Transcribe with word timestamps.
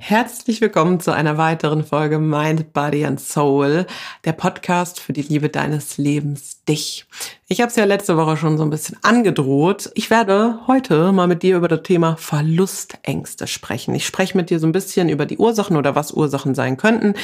Herzlich 0.00 0.60
willkommen 0.60 1.00
zu 1.00 1.12
einer 1.12 1.36
weiteren 1.36 1.84
Folge 1.84 2.18
Mind, 2.18 2.72
Body 2.72 3.04
and 3.04 3.20
Soul, 3.20 3.84
der 4.24 4.32
Podcast 4.32 5.00
für 5.00 5.12
die 5.12 5.22
Liebe 5.22 5.48
deines 5.48 5.98
Lebens, 5.98 6.64
dich. 6.64 7.04
Ich 7.48 7.60
habe 7.60 7.68
es 7.68 7.76
ja 7.76 7.84
letzte 7.84 8.16
Woche 8.16 8.36
schon 8.36 8.56
so 8.56 8.62
ein 8.62 8.70
bisschen 8.70 8.96
angedroht. 9.02 9.90
Ich 9.94 10.08
werde 10.08 10.60
heute 10.66 11.12
mal 11.12 11.26
mit 11.26 11.42
dir 11.42 11.56
über 11.56 11.68
das 11.68 11.82
Thema 11.82 12.16
Verlustängste 12.16 13.46
sprechen. 13.46 13.94
Ich 13.94 14.06
spreche 14.06 14.36
mit 14.36 14.50
dir 14.50 14.60
so 14.60 14.66
ein 14.66 14.72
bisschen 14.72 15.08
über 15.08 15.26
die 15.26 15.36
Ursachen 15.36 15.76
oder 15.76 15.94
was 15.94 16.12
Ursachen 16.12 16.54
sein 16.54 16.76
könnten 16.76 17.14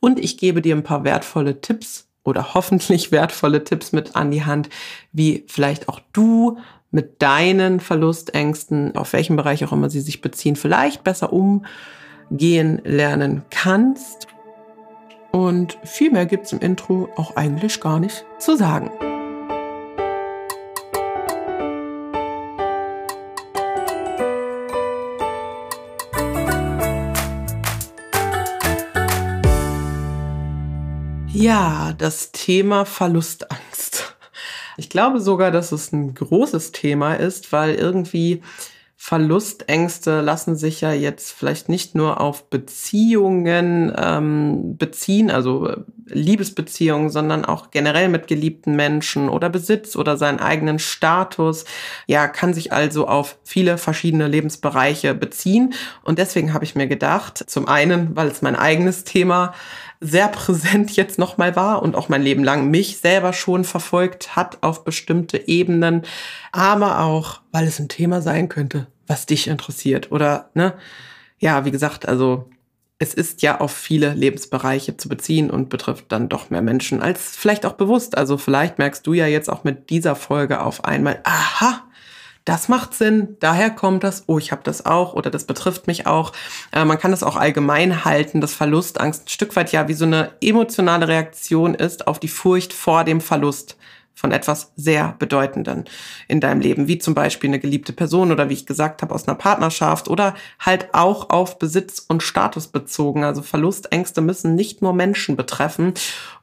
und 0.00 0.18
ich 0.18 0.38
gebe 0.38 0.62
dir 0.62 0.74
ein 0.74 0.82
paar 0.82 1.04
wertvolle 1.04 1.60
Tipps 1.60 2.08
oder 2.24 2.54
hoffentlich 2.54 3.12
wertvolle 3.12 3.62
Tipps 3.62 3.92
mit 3.92 4.16
an 4.16 4.30
die 4.30 4.44
Hand, 4.44 4.68
wie 5.12 5.44
vielleicht 5.46 5.88
auch 5.88 6.00
du 6.12 6.58
mit 6.90 7.22
deinen 7.22 7.78
Verlustängsten, 7.78 8.96
auf 8.96 9.12
welchem 9.12 9.36
Bereich 9.36 9.64
auch 9.64 9.72
immer 9.72 9.90
sie 9.90 10.00
sich 10.00 10.20
beziehen, 10.20 10.56
vielleicht 10.56 11.04
besser 11.04 11.32
um 11.32 11.64
gehen 12.36 12.80
lernen 12.84 13.42
kannst. 13.50 14.26
Und 15.30 15.78
viel 15.84 16.10
mehr 16.10 16.26
gibt 16.26 16.46
es 16.46 16.52
im 16.52 16.60
Intro 16.60 17.08
auch 17.16 17.36
eigentlich 17.36 17.80
gar 17.80 18.00
nicht 18.00 18.24
zu 18.38 18.56
sagen. 18.56 18.90
Ja, 31.32 31.92
das 31.98 32.30
Thema 32.30 32.84
Verlustangst. 32.84 34.16
Ich 34.76 34.90
glaube 34.90 35.20
sogar, 35.20 35.50
dass 35.50 35.72
es 35.72 35.90
ein 35.92 36.14
großes 36.14 36.72
Thema 36.72 37.14
ist, 37.14 37.52
weil 37.52 37.74
irgendwie 37.74 38.42
Verlustängste 39.04 40.20
lassen 40.20 40.54
sich 40.54 40.80
ja 40.80 40.92
jetzt 40.92 41.32
vielleicht 41.32 41.68
nicht 41.68 41.96
nur 41.96 42.20
auf 42.20 42.48
Beziehungen 42.50 43.92
ähm, 43.96 44.76
beziehen, 44.76 45.28
also 45.28 45.66
äh, 45.66 45.80
Liebesbeziehungen, 46.06 47.10
sondern 47.10 47.44
auch 47.44 47.70
generell 47.70 48.08
mit 48.08 48.26
geliebten 48.26 48.76
Menschen 48.76 49.28
oder 49.28 49.48
Besitz 49.48 49.96
oder 49.96 50.16
seinen 50.16 50.40
eigenen 50.40 50.78
Status. 50.78 51.64
Ja, 52.06 52.28
kann 52.28 52.54
sich 52.54 52.72
also 52.72 53.08
auf 53.08 53.38
viele 53.44 53.78
verschiedene 53.78 54.28
Lebensbereiche 54.28 55.14
beziehen. 55.14 55.74
Und 56.02 56.18
deswegen 56.18 56.54
habe 56.54 56.64
ich 56.64 56.74
mir 56.74 56.86
gedacht, 56.86 57.44
zum 57.46 57.68
einen, 57.68 58.16
weil 58.16 58.28
es 58.28 58.42
mein 58.42 58.56
eigenes 58.56 59.04
Thema 59.04 59.54
sehr 60.02 60.28
präsent 60.28 60.90
jetzt 60.96 61.18
nochmal 61.18 61.56
war 61.56 61.82
und 61.82 61.94
auch 61.94 62.08
mein 62.08 62.22
Leben 62.22 62.44
lang 62.44 62.70
mich 62.70 62.98
selber 62.98 63.32
schon 63.32 63.64
verfolgt 63.64 64.36
hat 64.36 64.58
auf 64.62 64.84
bestimmte 64.84 65.48
Ebenen, 65.48 66.02
aber 66.50 67.00
auch, 67.00 67.40
weil 67.52 67.66
es 67.66 67.78
ein 67.78 67.88
Thema 67.88 68.20
sein 68.20 68.48
könnte, 68.48 68.88
was 69.06 69.26
dich 69.26 69.48
interessiert 69.48 70.12
oder, 70.12 70.50
ne? 70.54 70.74
Ja, 71.38 71.64
wie 71.64 71.72
gesagt, 71.72 72.06
also 72.06 72.48
es 73.02 73.14
ist 73.14 73.42
ja 73.42 73.60
auf 73.60 73.72
viele 73.72 74.14
Lebensbereiche 74.14 74.96
zu 74.96 75.08
beziehen 75.08 75.50
und 75.50 75.68
betrifft 75.68 76.04
dann 76.10 76.28
doch 76.28 76.50
mehr 76.50 76.62
Menschen 76.62 77.02
als 77.02 77.36
vielleicht 77.36 77.66
auch 77.66 77.72
bewusst. 77.72 78.16
Also 78.16 78.38
vielleicht 78.38 78.78
merkst 78.78 79.04
du 79.04 79.12
ja 79.12 79.26
jetzt 79.26 79.50
auch 79.50 79.64
mit 79.64 79.90
dieser 79.90 80.14
Folge 80.14 80.60
auf 80.60 80.84
einmal, 80.84 81.18
aha, 81.24 81.82
das 82.44 82.68
macht 82.68 82.94
Sinn, 82.94 83.36
daher 83.40 83.70
kommt 83.70 84.04
das, 84.04 84.24
oh, 84.28 84.38
ich 84.38 84.52
habe 84.52 84.62
das 84.62 84.86
auch 84.86 85.14
oder 85.14 85.30
das 85.30 85.46
betrifft 85.46 85.88
mich 85.88 86.06
auch. 86.06 86.32
Äh, 86.70 86.84
man 86.84 86.96
kann 86.96 87.10
das 87.10 87.24
auch 87.24 87.34
allgemein 87.34 88.04
halten, 88.04 88.40
dass 88.40 88.54
Verlustangst 88.54 89.26
ein 89.26 89.28
Stück 89.28 89.56
weit 89.56 89.72
ja 89.72 89.88
wie 89.88 89.94
so 89.94 90.04
eine 90.04 90.30
emotionale 90.40 91.08
Reaktion 91.08 91.74
ist 91.74 92.06
auf 92.06 92.20
die 92.20 92.28
Furcht 92.28 92.72
vor 92.72 93.02
dem 93.02 93.20
Verlust 93.20 93.76
von 94.14 94.32
etwas 94.32 94.72
sehr 94.76 95.14
Bedeutenden 95.18 95.84
in 96.28 96.40
deinem 96.40 96.60
Leben, 96.60 96.88
wie 96.88 96.98
zum 96.98 97.14
Beispiel 97.14 97.50
eine 97.50 97.58
geliebte 97.58 97.92
Person 97.92 98.30
oder 98.30 98.48
wie 98.48 98.54
ich 98.54 98.66
gesagt 98.66 99.02
habe, 99.02 99.14
aus 99.14 99.26
einer 99.26 99.36
Partnerschaft 99.36 100.08
oder 100.08 100.34
halt 100.58 100.88
auch 100.92 101.30
auf 101.30 101.58
Besitz 101.58 102.04
und 102.06 102.22
Status 102.22 102.68
bezogen. 102.68 103.24
Also 103.24 103.42
Verlustängste 103.42 104.20
müssen 104.20 104.54
nicht 104.54 104.82
nur 104.82 104.92
Menschen 104.92 105.36
betreffen 105.36 105.94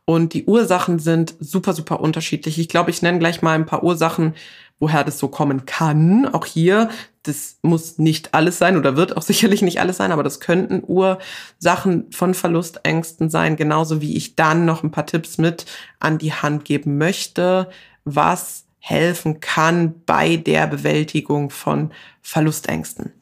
und 0.05 0.33
die 0.33 0.45
Ursachen 0.45 0.99
sind 0.99 1.35
super, 1.39 1.73
super 1.73 1.99
unterschiedlich. 1.99 2.57
Ich 2.57 2.67
glaube, 2.69 2.89
ich 2.89 3.01
nenne 3.01 3.19
gleich 3.19 3.41
mal 3.41 3.53
ein 3.53 3.67
paar 3.67 3.83
Ursachen, 3.83 4.33
woher 4.79 5.03
das 5.03 5.19
so 5.19 5.27
kommen 5.27 5.65
kann. 5.65 6.27
Auch 6.33 6.45
hier, 6.45 6.89
das 7.29 7.57
muss 7.61 7.97
nicht 7.97 8.33
alles 8.33 8.57
sein 8.57 8.77
oder 8.77 8.97
wird 8.97 9.15
auch 9.15 9.21
sicherlich 9.29 9.61
nicht 9.61 9.79
alles 9.79 9.97
sein, 9.97 10.11
aber 10.11 10.23
das 10.23 10.39
könnten 10.39 10.83
Ursachen 10.85 12.11
von 12.11 12.33
Verlustängsten 12.33 13.29
sein, 13.29 13.55
genauso 13.55 14.01
wie 14.01 14.17
ich 14.17 14.35
dann 14.35 14.65
noch 14.65 14.83
ein 14.83 14.91
paar 14.91 15.05
Tipps 15.05 15.37
mit 15.37 15.65
an 15.99 16.17
die 16.17 16.33
Hand 16.33 16.65
geben 16.65 16.97
möchte, 16.97 17.69
was 18.03 18.65
helfen 18.79 19.39
kann 19.39 20.01
bei 20.05 20.37
der 20.37 20.65
Bewältigung 20.67 21.49
von 21.49 21.91
Verlustängsten. 22.21 23.13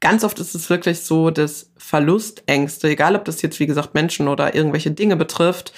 Ganz 0.00 0.24
oft 0.24 0.38
ist 0.40 0.54
es 0.54 0.68
wirklich 0.70 1.00
so, 1.00 1.30
dass 1.30 1.70
Verlustängste, 1.76 2.88
egal 2.88 3.14
ob 3.14 3.24
das 3.24 3.40
jetzt 3.42 3.60
wie 3.60 3.66
gesagt 3.66 3.94
Menschen 3.94 4.28
oder 4.28 4.54
irgendwelche 4.54 4.90
Dinge 4.90 5.16
betrifft, 5.16 5.72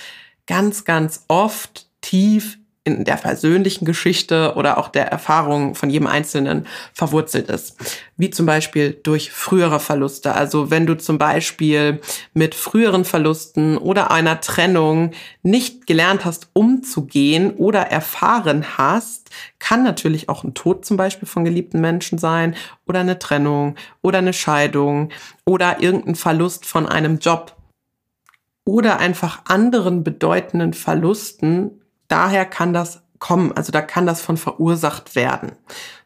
ganz, 0.46 0.84
ganz 0.84 1.24
oft 1.28 1.86
tief 2.00 2.58
in 2.86 3.02
der 3.02 3.16
persönlichen 3.16 3.84
Geschichte 3.84 4.54
oder 4.54 4.78
auch 4.78 4.88
der 4.88 5.08
Erfahrung 5.08 5.74
von 5.74 5.90
jedem 5.90 6.06
Einzelnen 6.06 6.68
verwurzelt 6.92 7.50
ist. 7.50 7.76
Wie 8.16 8.30
zum 8.30 8.46
Beispiel 8.46 8.96
durch 9.02 9.32
frühere 9.32 9.80
Verluste. 9.80 10.34
Also 10.34 10.70
wenn 10.70 10.86
du 10.86 10.96
zum 10.96 11.18
Beispiel 11.18 12.00
mit 12.32 12.54
früheren 12.54 13.04
Verlusten 13.04 13.76
oder 13.76 14.12
einer 14.12 14.40
Trennung 14.40 15.10
nicht 15.42 15.88
gelernt 15.88 16.24
hast, 16.24 16.48
umzugehen 16.52 17.50
oder 17.56 17.80
erfahren 17.80 18.78
hast, 18.78 19.30
kann 19.58 19.82
natürlich 19.82 20.28
auch 20.28 20.44
ein 20.44 20.54
Tod 20.54 20.84
zum 20.84 20.96
Beispiel 20.96 21.26
von 21.26 21.44
geliebten 21.44 21.80
Menschen 21.80 22.18
sein 22.18 22.54
oder 22.86 23.00
eine 23.00 23.18
Trennung 23.18 23.74
oder 24.00 24.18
eine 24.18 24.32
Scheidung 24.32 25.08
oder 25.44 25.82
irgendein 25.82 26.14
Verlust 26.14 26.66
von 26.66 26.86
einem 26.86 27.18
Job 27.18 27.56
oder 28.64 29.00
einfach 29.00 29.40
anderen 29.46 30.04
bedeutenden 30.04 30.72
Verlusten 30.72 31.80
daher 32.08 32.44
kann 32.44 32.72
das 32.72 33.02
kommen, 33.18 33.52
also 33.52 33.72
da 33.72 33.82
kann 33.82 34.06
das 34.06 34.20
von 34.20 34.36
verursacht 34.36 35.14
werden. 35.16 35.52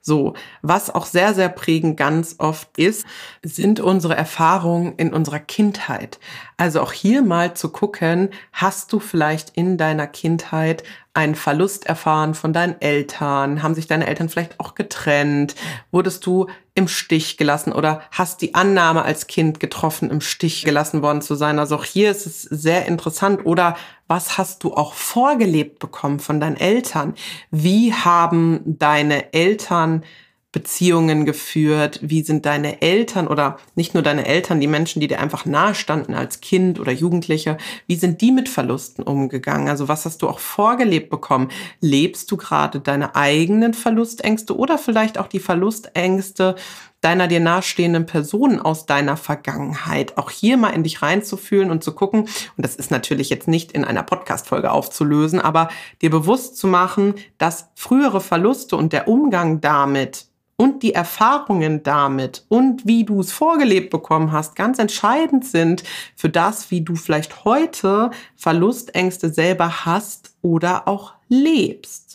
So, 0.03 0.33
was 0.63 0.89
auch 0.89 1.05
sehr, 1.05 1.35
sehr 1.35 1.51
prägend 1.51 1.99
ganz 1.99 2.37
oft 2.39 2.79
ist, 2.79 3.07
sind 3.43 3.81
unsere 3.81 4.17
Erfahrungen 4.17 4.95
in 4.97 5.13
unserer 5.13 5.41
Kindheit. 5.41 6.19
Also 6.57 6.81
auch 6.81 6.93
hier 6.93 7.23
mal 7.23 7.55
zu 7.55 7.69
gucken, 7.69 8.31
hast 8.53 8.93
du 8.93 9.01
vielleicht 9.01 9.51
in 9.57 9.77
deiner 9.77 10.07
Kindheit 10.07 10.85
einen 11.13 11.35
Verlust 11.35 11.87
erfahren 11.87 12.35
von 12.35 12.53
deinen 12.53 12.81
Eltern? 12.81 13.63
Haben 13.63 13.75
sich 13.75 13.89
deine 13.89 14.07
Eltern 14.07 14.29
vielleicht 14.29 14.61
auch 14.61 14.75
getrennt? 14.75 15.55
Wurdest 15.91 16.25
du 16.25 16.47
im 16.75 16.87
Stich 16.87 17.37
gelassen 17.37 17.73
oder 17.73 18.03
hast 18.13 18.43
die 18.43 18.55
Annahme 18.55 19.03
als 19.03 19.27
Kind 19.27 19.59
getroffen, 19.59 20.09
im 20.09 20.21
Stich 20.21 20.65
gelassen 20.65 21.03
worden 21.03 21.21
zu 21.21 21.35
sein? 21.35 21.59
Also 21.59 21.77
auch 21.77 21.85
hier 21.85 22.11
ist 22.11 22.27
es 22.27 22.43
sehr 22.43 22.87
interessant. 22.87 23.45
Oder 23.45 23.77
was 24.07 24.39
hast 24.39 24.63
du 24.63 24.75
auch 24.75 24.95
vorgelebt 24.95 25.79
bekommen 25.81 26.21
von 26.21 26.41
deinen 26.41 26.57
Eltern? 26.57 27.15
Wie 27.51 27.93
haben 27.93 28.61
deine 28.65 29.33
Eltern 29.33 29.90
Eltern 29.91 30.05
Beziehungen 30.53 31.27
geführt? 31.27 32.01
Wie 32.03 32.23
sind 32.23 32.45
deine 32.45 32.83
Eltern 32.83 33.29
oder 33.29 33.59
nicht 33.77 33.95
nur 33.95 34.03
deine 34.03 34.27
Eltern, 34.27 34.59
die 34.59 34.67
Menschen, 34.67 34.99
die 34.99 35.07
dir 35.07 35.21
einfach 35.21 35.47
nahestanden 35.47 36.17
als 36.17 36.41
Kind 36.41 36.81
oder 36.81 36.91
Jugendliche, 36.91 37.57
wie 37.87 37.95
sind 37.95 38.21
die 38.21 38.33
mit 38.33 38.49
Verlusten 38.49 39.05
umgegangen? 39.05 39.69
Also 39.69 39.87
was 39.87 40.05
hast 40.05 40.23
du 40.23 40.29
auch 40.29 40.41
vorgelebt 40.41 41.09
bekommen? 41.09 41.53
Lebst 41.81 42.33
du 42.33 42.37
gerade 42.37 42.81
deine 42.81 43.15
eigenen 43.15 43.75
Verlustängste 43.75 44.57
oder 44.57 44.77
vielleicht 44.77 45.19
auch 45.19 45.29
die 45.29 45.39
Verlustängste 45.39 46.57
deiner 47.01 47.29
dir 47.29 47.41
nahestehenden 47.41 48.07
Personen 48.07 48.61
aus 48.61 48.87
deiner 48.87 49.17
Vergangenheit. 49.17 50.19
Auch 50.19 50.31
hier 50.31 50.57
mal 50.57 50.71
in 50.71 50.83
dich 50.83 51.03
reinzufühlen 51.03 51.71
und 51.71 51.83
zu 51.83 51.95
gucken. 51.95 52.23
Und 52.23 52.31
das 52.57 52.77
ist 52.77 52.91
natürlich 52.91 53.31
jetzt 53.31 53.49
nicht 53.49 53.73
in 53.73 53.85
einer 53.85 54.03
Podcast-Folge 54.03 54.71
aufzulösen, 54.71 55.41
aber 55.41 55.69
dir 56.03 56.11
bewusst 56.11 56.57
zu 56.57 56.67
machen, 56.67 57.15
dass 57.39 57.69
frühere 57.75 58.21
Verluste 58.21 58.77
und 58.77 58.93
der 58.93 59.09
Umgang 59.09 59.61
damit 59.61 60.27
und 60.61 60.83
die 60.83 60.93
Erfahrungen 60.93 61.83
damit 61.83 62.45
und 62.51 62.87
wie 62.87 63.05
du 63.05 63.21
es 63.21 63.33
vorgelebt 63.33 63.89
bekommen 63.89 64.31
hast, 64.31 64.57
ganz 64.57 64.79
entscheidend 64.79 65.47
sind 65.47 65.85
für 66.17 66.29
das, 66.29 66.71
wie 66.71 66.83
du 66.83 66.97
vielleicht 66.97 67.47
heute 67.47 68.11
Verlustängste 68.37 69.33
selber 69.33 69.87
hast 69.87 70.35
oder 70.43 70.87
auch 70.87 71.15
lebst. 71.31 72.10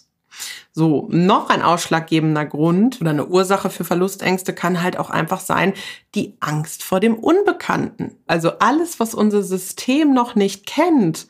So, 0.78 1.08
noch 1.10 1.50
ein 1.50 1.62
ausschlaggebender 1.62 2.46
Grund 2.46 3.00
oder 3.00 3.12
eine 3.12 3.28
Ursache 3.28 3.70
für 3.70 3.86
Verlustängste 3.86 4.54
kann 4.54 4.84
halt 4.84 5.00
auch 5.00 5.10
einfach 5.10 5.40
sein, 5.40 5.72
die 6.16 6.36
Angst 6.42 6.84
vor 6.84 7.00
dem 7.00 7.16
Unbekannten. 7.16 8.18
Also 8.28 8.60
alles, 8.60 9.00
was 9.00 9.14
unser 9.14 9.42
System 9.42 10.14
noch 10.14 10.36
nicht 10.36 10.66
kennt, 10.66 11.28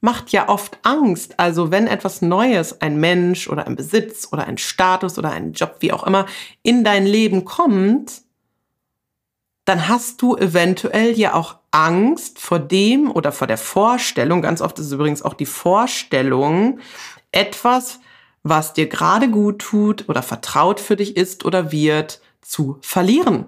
macht 0.00 0.32
ja 0.32 0.48
oft 0.48 0.78
Angst. 0.82 1.38
Also 1.38 1.70
wenn 1.70 1.88
etwas 1.88 2.22
Neues, 2.22 2.80
ein 2.80 2.98
Mensch 2.98 3.50
oder 3.50 3.66
ein 3.66 3.76
Besitz 3.76 4.28
oder 4.32 4.46
ein 4.46 4.56
Status 4.56 5.18
oder 5.18 5.30
ein 5.30 5.52
Job, 5.52 5.76
wie 5.80 5.92
auch 5.92 6.04
immer, 6.04 6.24
in 6.62 6.82
dein 6.82 7.04
Leben 7.04 7.44
kommt, 7.44 8.22
dann 9.66 9.88
hast 9.88 10.22
du 10.22 10.36
eventuell 10.36 11.12
ja 11.18 11.34
auch 11.34 11.56
Angst 11.70 12.38
vor 12.38 12.60
dem 12.60 13.10
oder 13.10 13.30
vor 13.30 13.46
der 13.46 13.58
Vorstellung, 13.58 14.40
ganz 14.40 14.62
oft 14.62 14.78
ist 14.78 14.86
es 14.86 14.92
übrigens 14.92 15.20
auch 15.20 15.34
die 15.34 15.44
Vorstellung, 15.44 16.78
etwas 17.30 18.00
was 18.48 18.72
dir 18.72 18.88
gerade 18.88 19.28
gut 19.30 19.58
tut 19.60 20.08
oder 20.08 20.22
vertraut 20.22 20.80
für 20.80 20.96
dich 20.96 21.16
ist 21.16 21.44
oder 21.44 21.72
wird, 21.72 22.20
zu 22.40 22.78
verlieren. 22.80 23.46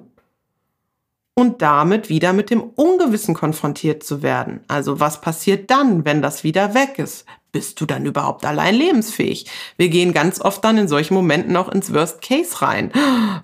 und 1.39 1.62
damit 1.62 2.09
wieder 2.09 2.33
mit 2.33 2.50
dem 2.50 2.61
Ungewissen 2.61 3.33
konfrontiert 3.33 4.03
zu 4.03 4.23
werden. 4.23 4.59
Also 4.67 4.99
was 4.99 5.21
passiert 5.21 5.71
dann, 5.71 6.05
wenn 6.05 6.21
das 6.21 6.43
wieder 6.43 6.75
weg 6.75 6.99
ist? 6.99 7.27
Bist 7.53 7.81
du 7.81 7.87
dann 7.87 8.06
überhaupt 8.06 8.45
allein 8.45 8.75
lebensfähig? 8.75 9.47
Wir 9.77 9.89
gehen 9.89 10.12
ganz 10.12 10.41
oft 10.41 10.65
dann 10.65 10.79
in 10.79 10.89
solchen 10.89 11.15
Momenten 11.15 11.56
auch 11.56 11.69
ins 11.69 11.95
Worst 11.95 12.23
Case 12.23 12.61
rein. 12.61 12.91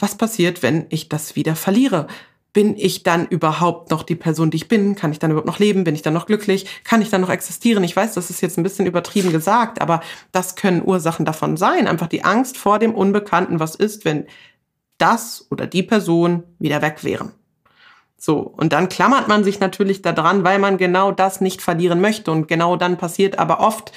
Was 0.01 0.17
passiert, 0.17 0.61
wenn 0.61 0.87
ich 0.89 1.09
das 1.09 1.37
wieder 1.37 1.55
verliere? 1.55 2.09
Bin 2.55 2.77
ich 2.79 3.03
dann 3.03 3.27
überhaupt 3.27 3.91
noch 3.91 4.05
die 4.05 4.15
Person, 4.15 4.51
die 4.51 4.57
ich 4.57 4.69
bin? 4.69 4.95
Kann 4.95 5.11
ich 5.11 5.19
dann 5.19 5.33
überhaupt 5.33 5.49
noch 5.49 5.59
leben? 5.59 5.85
Bin 5.85 5.95
ich 5.95 6.03
dann 6.03 6.15
noch 6.15 6.25
glücklich? 6.25 6.67
Kann 6.85 7.03
ich 7.03 7.11
dann 7.11 7.21
noch 7.21 7.29
existieren? 7.29 7.85
Ich 7.85 7.97
weiß, 7.97 8.15
das 8.15 8.31
ist 8.31 8.41
jetzt 8.41 8.57
ein 8.57 8.63
bisschen 8.63 8.87
übertrieben 8.87 9.33
gesagt, 9.33 9.83
aber 9.83 10.01
das 10.33 10.55
können 10.55 10.81
Ursachen 10.83 11.27
davon 11.27 11.57
sein. 11.59 11.89
Einfach 11.89 12.07
die 12.07 12.25
Angst 12.25 12.57
vor 12.57 12.79
dem 12.79 12.95
Unbekannten, 12.95 13.59
was 13.59 13.75
ist, 13.75 14.05
wenn 14.05 14.27
das 14.99 15.47
oder 15.51 15.67
die 15.67 15.83
Person 15.83 16.45
wieder 16.61 16.81
weg 16.81 17.03
wären. 17.03 17.33
So, 18.17 18.39
und 18.39 18.73
dann 18.73 18.89
klammert 18.89 19.27
man 19.27 19.43
sich 19.43 19.59
natürlich 19.59 20.01
daran, 20.01 20.45
weil 20.45 20.61
man 20.61 20.79
genau 20.79 21.11
das 21.11 21.41
nicht 21.41 21.61
verlieren 21.61 22.01
möchte. 22.01 22.31
Und 22.31 22.47
genau 22.47 22.77
dann 22.77 22.97
passiert 22.97 23.39
aber 23.39 23.59
oft 23.59 23.93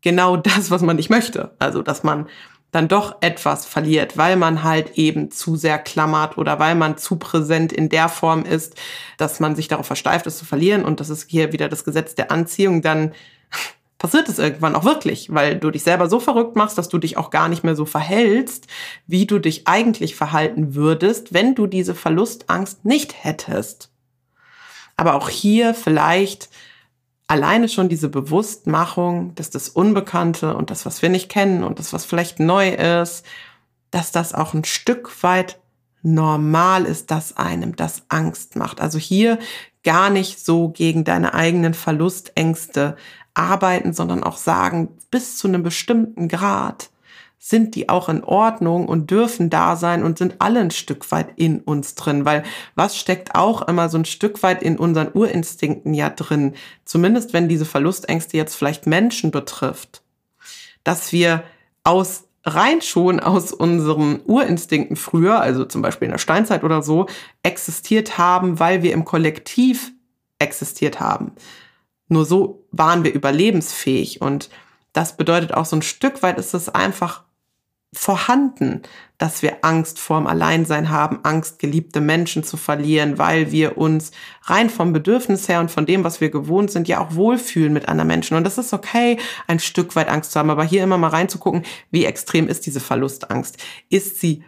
genau 0.00 0.36
das, 0.38 0.70
was 0.70 0.80
man 0.80 0.96
nicht 0.96 1.10
möchte. 1.10 1.54
Also, 1.58 1.82
dass 1.82 2.02
man 2.02 2.28
dann 2.74 2.88
doch 2.88 3.16
etwas 3.20 3.66
verliert, 3.66 4.16
weil 4.16 4.34
man 4.34 4.64
halt 4.64 4.98
eben 4.98 5.30
zu 5.30 5.54
sehr 5.54 5.78
klammert 5.78 6.38
oder 6.38 6.58
weil 6.58 6.74
man 6.74 6.98
zu 6.98 7.16
präsent 7.16 7.72
in 7.72 7.88
der 7.88 8.08
Form 8.08 8.44
ist, 8.44 8.74
dass 9.16 9.38
man 9.38 9.54
sich 9.54 9.68
darauf 9.68 9.86
versteift, 9.86 10.26
es 10.26 10.38
zu 10.38 10.44
verlieren. 10.44 10.84
Und 10.84 10.98
das 10.98 11.08
ist 11.08 11.30
hier 11.30 11.52
wieder 11.52 11.68
das 11.68 11.84
Gesetz 11.84 12.16
der 12.16 12.32
Anziehung, 12.32 12.82
dann 12.82 13.12
passiert 13.98 14.28
es 14.28 14.40
irgendwann 14.40 14.74
auch 14.74 14.84
wirklich, 14.84 15.32
weil 15.32 15.56
du 15.56 15.70
dich 15.70 15.84
selber 15.84 16.08
so 16.08 16.18
verrückt 16.18 16.56
machst, 16.56 16.76
dass 16.76 16.88
du 16.88 16.98
dich 16.98 17.16
auch 17.16 17.30
gar 17.30 17.48
nicht 17.48 17.62
mehr 17.62 17.76
so 17.76 17.84
verhältst, 17.84 18.66
wie 19.06 19.26
du 19.26 19.38
dich 19.38 19.68
eigentlich 19.68 20.16
verhalten 20.16 20.74
würdest, 20.74 21.32
wenn 21.32 21.54
du 21.54 21.68
diese 21.68 21.94
Verlustangst 21.94 22.84
nicht 22.84 23.14
hättest. 23.22 23.92
Aber 24.96 25.14
auch 25.14 25.28
hier 25.28 25.74
vielleicht 25.74 26.48
alleine 27.26 27.68
schon 27.68 27.88
diese 27.88 28.08
Bewusstmachung, 28.08 29.34
dass 29.34 29.50
das 29.50 29.68
Unbekannte 29.68 30.56
und 30.56 30.70
das, 30.70 30.86
was 30.86 31.02
wir 31.02 31.08
nicht 31.08 31.28
kennen 31.28 31.64
und 31.64 31.78
das, 31.78 31.92
was 31.92 32.04
vielleicht 32.04 32.40
neu 32.40 32.70
ist, 32.70 33.24
dass 33.90 34.12
das 34.12 34.34
auch 34.34 34.54
ein 34.54 34.64
Stück 34.64 35.22
weit 35.22 35.58
normal 36.02 36.84
ist, 36.84 37.10
dass 37.10 37.36
einem 37.36 37.76
das 37.76 38.02
Angst 38.08 38.56
macht. 38.56 38.80
Also 38.80 38.98
hier 38.98 39.38
gar 39.84 40.10
nicht 40.10 40.44
so 40.44 40.68
gegen 40.68 41.04
deine 41.04 41.34
eigenen 41.34 41.74
Verlustängste 41.74 42.96
arbeiten, 43.32 43.92
sondern 43.92 44.22
auch 44.22 44.36
sagen, 44.36 44.96
bis 45.10 45.38
zu 45.38 45.48
einem 45.48 45.62
bestimmten 45.62 46.28
Grad 46.28 46.90
sind 47.46 47.74
die 47.74 47.90
auch 47.90 48.08
in 48.08 48.24
Ordnung 48.24 48.88
und 48.88 49.10
dürfen 49.10 49.50
da 49.50 49.76
sein 49.76 50.02
und 50.02 50.16
sind 50.16 50.36
alle 50.38 50.60
ein 50.60 50.70
Stück 50.70 51.12
weit 51.12 51.28
in 51.36 51.60
uns 51.60 51.94
drin, 51.94 52.24
weil 52.24 52.42
was 52.74 52.96
steckt 52.96 53.34
auch 53.34 53.68
immer 53.68 53.90
so 53.90 53.98
ein 53.98 54.06
Stück 54.06 54.42
weit 54.42 54.62
in 54.62 54.78
unseren 54.78 55.12
Urinstinkten 55.12 55.92
ja 55.92 56.08
drin, 56.08 56.54
zumindest 56.86 57.34
wenn 57.34 57.46
diese 57.46 57.66
Verlustängste 57.66 58.38
jetzt 58.38 58.54
vielleicht 58.54 58.86
Menschen 58.86 59.30
betrifft, 59.30 60.00
dass 60.84 61.12
wir 61.12 61.44
aus 61.82 62.24
rein 62.46 62.80
schon 62.80 63.20
aus 63.20 63.52
unseren 63.52 64.22
Urinstinkten 64.24 64.96
früher, 64.96 65.38
also 65.38 65.66
zum 65.66 65.82
Beispiel 65.82 66.06
in 66.06 66.12
der 66.12 66.18
Steinzeit 66.18 66.64
oder 66.64 66.82
so, 66.82 67.08
existiert 67.42 68.16
haben, 68.16 68.58
weil 68.58 68.82
wir 68.82 68.94
im 68.94 69.04
Kollektiv 69.04 69.92
existiert 70.38 70.98
haben. 70.98 71.32
Nur 72.08 72.24
so 72.24 72.64
waren 72.70 73.04
wir 73.04 73.12
überlebensfähig 73.12 74.22
und 74.22 74.48
das 74.94 75.18
bedeutet 75.18 75.52
auch 75.52 75.66
so 75.66 75.76
ein 75.76 75.82
Stück 75.82 76.22
weit 76.22 76.38
ist 76.38 76.54
es 76.54 76.70
einfach 76.70 77.23
vorhanden, 77.94 78.82
dass 79.18 79.42
wir 79.42 79.58
Angst 79.62 79.98
vorm 79.98 80.26
Alleinsein 80.26 80.90
haben, 80.90 81.20
Angst, 81.22 81.58
geliebte 81.58 82.00
Menschen 82.00 82.44
zu 82.44 82.56
verlieren, 82.56 83.18
weil 83.18 83.52
wir 83.52 83.78
uns 83.78 84.10
rein 84.42 84.68
vom 84.68 84.92
Bedürfnis 84.92 85.48
her 85.48 85.60
und 85.60 85.70
von 85.70 85.86
dem, 85.86 86.04
was 86.04 86.20
wir 86.20 86.30
gewohnt 86.30 86.70
sind, 86.70 86.88
ja 86.88 87.00
auch 87.00 87.14
wohlfühlen 87.14 87.72
mit 87.72 87.88
anderen 87.88 88.08
Menschen. 88.08 88.36
Und 88.36 88.44
das 88.44 88.58
ist 88.58 88.72
okay, 88.72 89.18
ein 89.46 89.60
Stück 89.60 89.96
weit 89.96 90.08
Angst 90.08 90.32
zu 90.32 90.38
haben, 90.38 90.50
aber 90.50 90.64
hier 90.64 90.82
immer 90.82 90.98
mal 90.98 91.08
reinzugucken, 91.08 91.62
wie 91.90 92.04
extrem 92.04 92.48
ist 92.48 92.66
diese 92.66 92.80
Verlustangst? 92.80 93.56
Ist 93.88 94.20
sie 94.20 94.44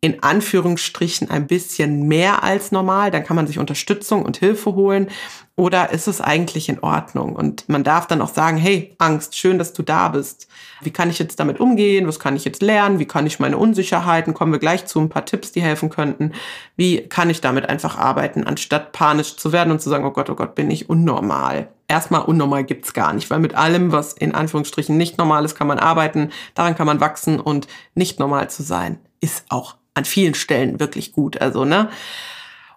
in 0.00 0.20
Anführungsstrichen 0.20 1.30
ein 1.30 1.46
bisschen 1.46 2.08
mehr 2.08 2.42
als 2.42 2.72
normal, 2.72 3.12
dann 3.12 3.22
kann 3.22 3.36
man 3.36 3.46
sich 3.46 3.60
Unterstützung 3.60 4.24
und 4.24 4.36
Hilfe 4.36 4.74
holen 4.74 5.08
oder 5.54 5.90
ist 5.90 6.08
es 6.08 6.22
eigentlich 6.22 6.70
in 6.70 6.78
Ordnung? 6.78 7.36
Und 7.36 7.68
man 7.68 7.84
darf 7.84 8.06
dann 8.06 8.22
auch 8.22 8.32
sagen, 8.32 8.56
hey, 8.56 8.94
Angst, 8.98 9.36
schön, 9.36 9.58
dass 9.58 9.74
du 9.74 9.82
da 9.82 10.08
bist. 10.08 10.48
Wie 10.80 10.90
kann 10.90 11.10
ich 11.10 11.18
jetzt 11.18 11.38
damit 11.38 11.60
umgehen? 11.60 12.06
Was 12.06 12.18
kann 12.18 12.36
ich 12.36 12.44
jetzt 12.46 12.62
lernen? 12.62 12.98
Wie 12.98 13.04
kann 13.04 13.26
ich 13.26 13.38
meine 13.38 13.58
Unsicherheiten? 13.58 14.32
Kommen 14.32 14.52
wir 14.52 14.58
gleich 14.58 14.86
zu 14.86 14.98
ein 14.98 15.10
paar 15.10 15.26
Tipps, 15.26 15.52
die 15.52 15.60
helfen 15.60 15.90
könnten. 15.90 16.32
Wie 16.76 17.06
kann 17.06 17.28
ich 17.28 17.42
damit 17.42 17.68
einfach 17.68 17.98
arbeiten, 17.98 18.44
anstatt 18.44 18.92
panisch 18.92 19.36
zu 19.36 19.52
werden 19.52 19.72
und 19.72 19.82
zu 19.82 19.90
sagen, 19.90 20.06
oh 20.06 20.10
Gott, 20.10 20.30
oh 20.30 20.34
Gott, 20.34 20.54
bin 20.54 20.70
ich 20.70 20.88
unnormal. 20.88 21.68
Erstmal 21.86 22.22
unnormal 22.22 22.64
gibt's 22.64 22.94
gar 22.94 23.12
nicht, 23.12 23.28
weil 23.28 23.38
mit 23.38 23.54
allem, 23.54 23.92
was 23.92 24.14
in 24.14 24.34
Anführungsstrichen 24.34 24.96
nicht 24.96 25.18
normal 25.18 25.44
ist, 25.44 25.54
kann 25.54 25.66
man 25.66 25.78
arbeiten, 25.78 26.30
daran 26.54 26.74
kann 26.74 26.86
man 26.86 27.00
wachsen 27.00 27.38
und 27.38 27.68
nicht 27.94 28.18
normal 28.18 28.48
zu 28.48 28.62
sein, 28.62 28.98
ist 29.20 29.44
auch 29.50 29.76
an 29.92 30.06
vielen 30.06 30.32
Stellen 30.32 30.80
wirklich 30.80 31.12
gut. 31.12 31.42
Also, 31.42 31.66
ne? 31.66 31.90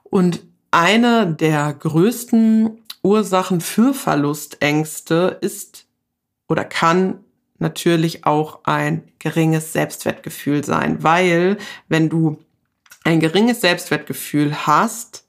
Und 0.04 0.42
eine 0.76 1.26
der 1.26 1.74
größten 1.74 2.84
Ursachen 3.02 3.62
für 3.62 3.94
Verlustängste 3.94 5.38
ist 5.40 5.86
oder 6.50 6.66
kann 6.66 7.24
natürlich 7.60 8.26
auch 8.26 8.60
ein 8.66 9.04
geringes 9.20 9.72
Selbstwertgefühl 9.72 10.66
sein, 10.66 11.02
weil 11.02 11.58
wenn 11.88 12.10
du 12.10 12.44
ein 13.06 13.22
geringes 13.22 13.62
Selbstwertgefühl 13.62 14.68
hast, 14.68 15.25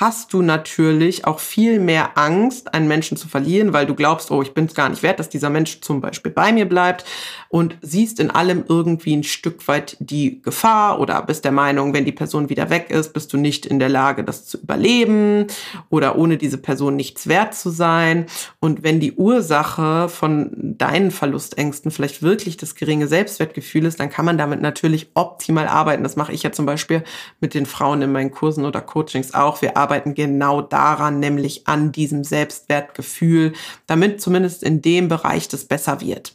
hast 0.00 0.32
du 0.32 0.42
natürlich 0.42 1.24
auch 1.24 1.38
viel 1.38 1.78
mehr 1.78 2.18
Angst, 2.18 2.74
einen 2.74 2.88
Menschen 2.88 3.16
zu 3.16 3.28
verlieren, 3.28 3.72
weil 3.72 3.86
du 3.86 3.94
glaubst, 3.94 4.30
oh, 4.30 4.42
ich 4.42 4.52
bin 4.52 4.64
es 4.64 4.74
gar 4.74 4.88
nicht 4.88 5.02
wert, 5.02 5.18
dass 5.20 5.28
dieser 5.28 5.50
Mensch 5.50 5.80
zum 5.82 6.00
Beispiel 6.00 6.32
bei 6.32 6.52
mir 6.52 6.68
bleibt 6.68 7.04
und 7.48 7.76
siehst 7.82 8.18
in 8.18 8.32
allem 8.32 8.64
irgendwie 8.68 9.14
ein 9.14 9.22
Stück 9.22 9.68
weit 9.68 9.96
die 10.00 10.42
Gefahr 10.42 10.98
oder 10.98 11.22
bist 11.22 11.44
der 11.44 11.52
Meinung, 11.52 11.94
wenn 11.94 12.04
die 12.04 12.10
Person 12.10 12.48
wieder 12.48 12.70
weg 12.70 12.90
ist, 12.90 13.12
bist 13.12 13.32
du 13.32 13.36
nicht 13.36 13.66
in 13.66 13.78
der 13.78 13.88
Lage, 13.88 14.24
das 14.24 14.44
zu 14.44 14.58
überleben 14.58 15.46
oder 15.88 16.18
ohne 16.18 16.36
diese 16.38 16.58
Person 16.58 16.96
nichts 16.96 17.28
wert 17.28 17.54
zu 17.54 17.70
sein. 17.70 18.26
Und 18.58 18.82
wenn 18.82 18.98
die 18.98 19.12
Ursache 19.12 20.08
von 20.08 20.50
deinen 20.76 21.12
Verlustängsten 21.12 21.92
vielleicht 21.92 22.22
wirklich 22.22 22.56
das 22.56 22.74
geringe 22.74 23.06
Selbstwertgefühl 23.06 23.84
ist, 23.84 24.00
dann 24.00 24.10
kann 24.10 24.24
man 24.24 24.38
damit 24.38 24.60
natürlich 24.60 25.10
optimal 25.14 25.68
arbeiten. 25.68 26.02
Das 26.02 26.16
mache 26.16 26.32
ich 26.32 26.42
ja 26.42 26.50
zum 26.50 26.66
Beispiel 26.66 27.04
mit 27.40 27.54
den 27.54 27.66
Frauen 27.66 28.02
in 28.02 28.10
meinen 28.10 28.32
Kursen 28.32 28.64
oder 28.64 28.80
Coachings 28.80 29.32
auch. 29.32 29.62
Wir 29.62 29.76
arbeiten 29.84 30.14
genau 30.14 30.62
daran, 30.62 31.20
nämlich 31.20 31.68
an 31.68 31.92
diesem 31.92 32.24
Selbstwertgefühl, 32.24 33.52
damit 33.86 34.22
zumindest 34.22 34.62
in 34.62 34.80
dem 34.80 35.08
Bereich 35.08 35.48
das 35.48 35.66
besser 35.66 36.00
wird. 36.00 36.34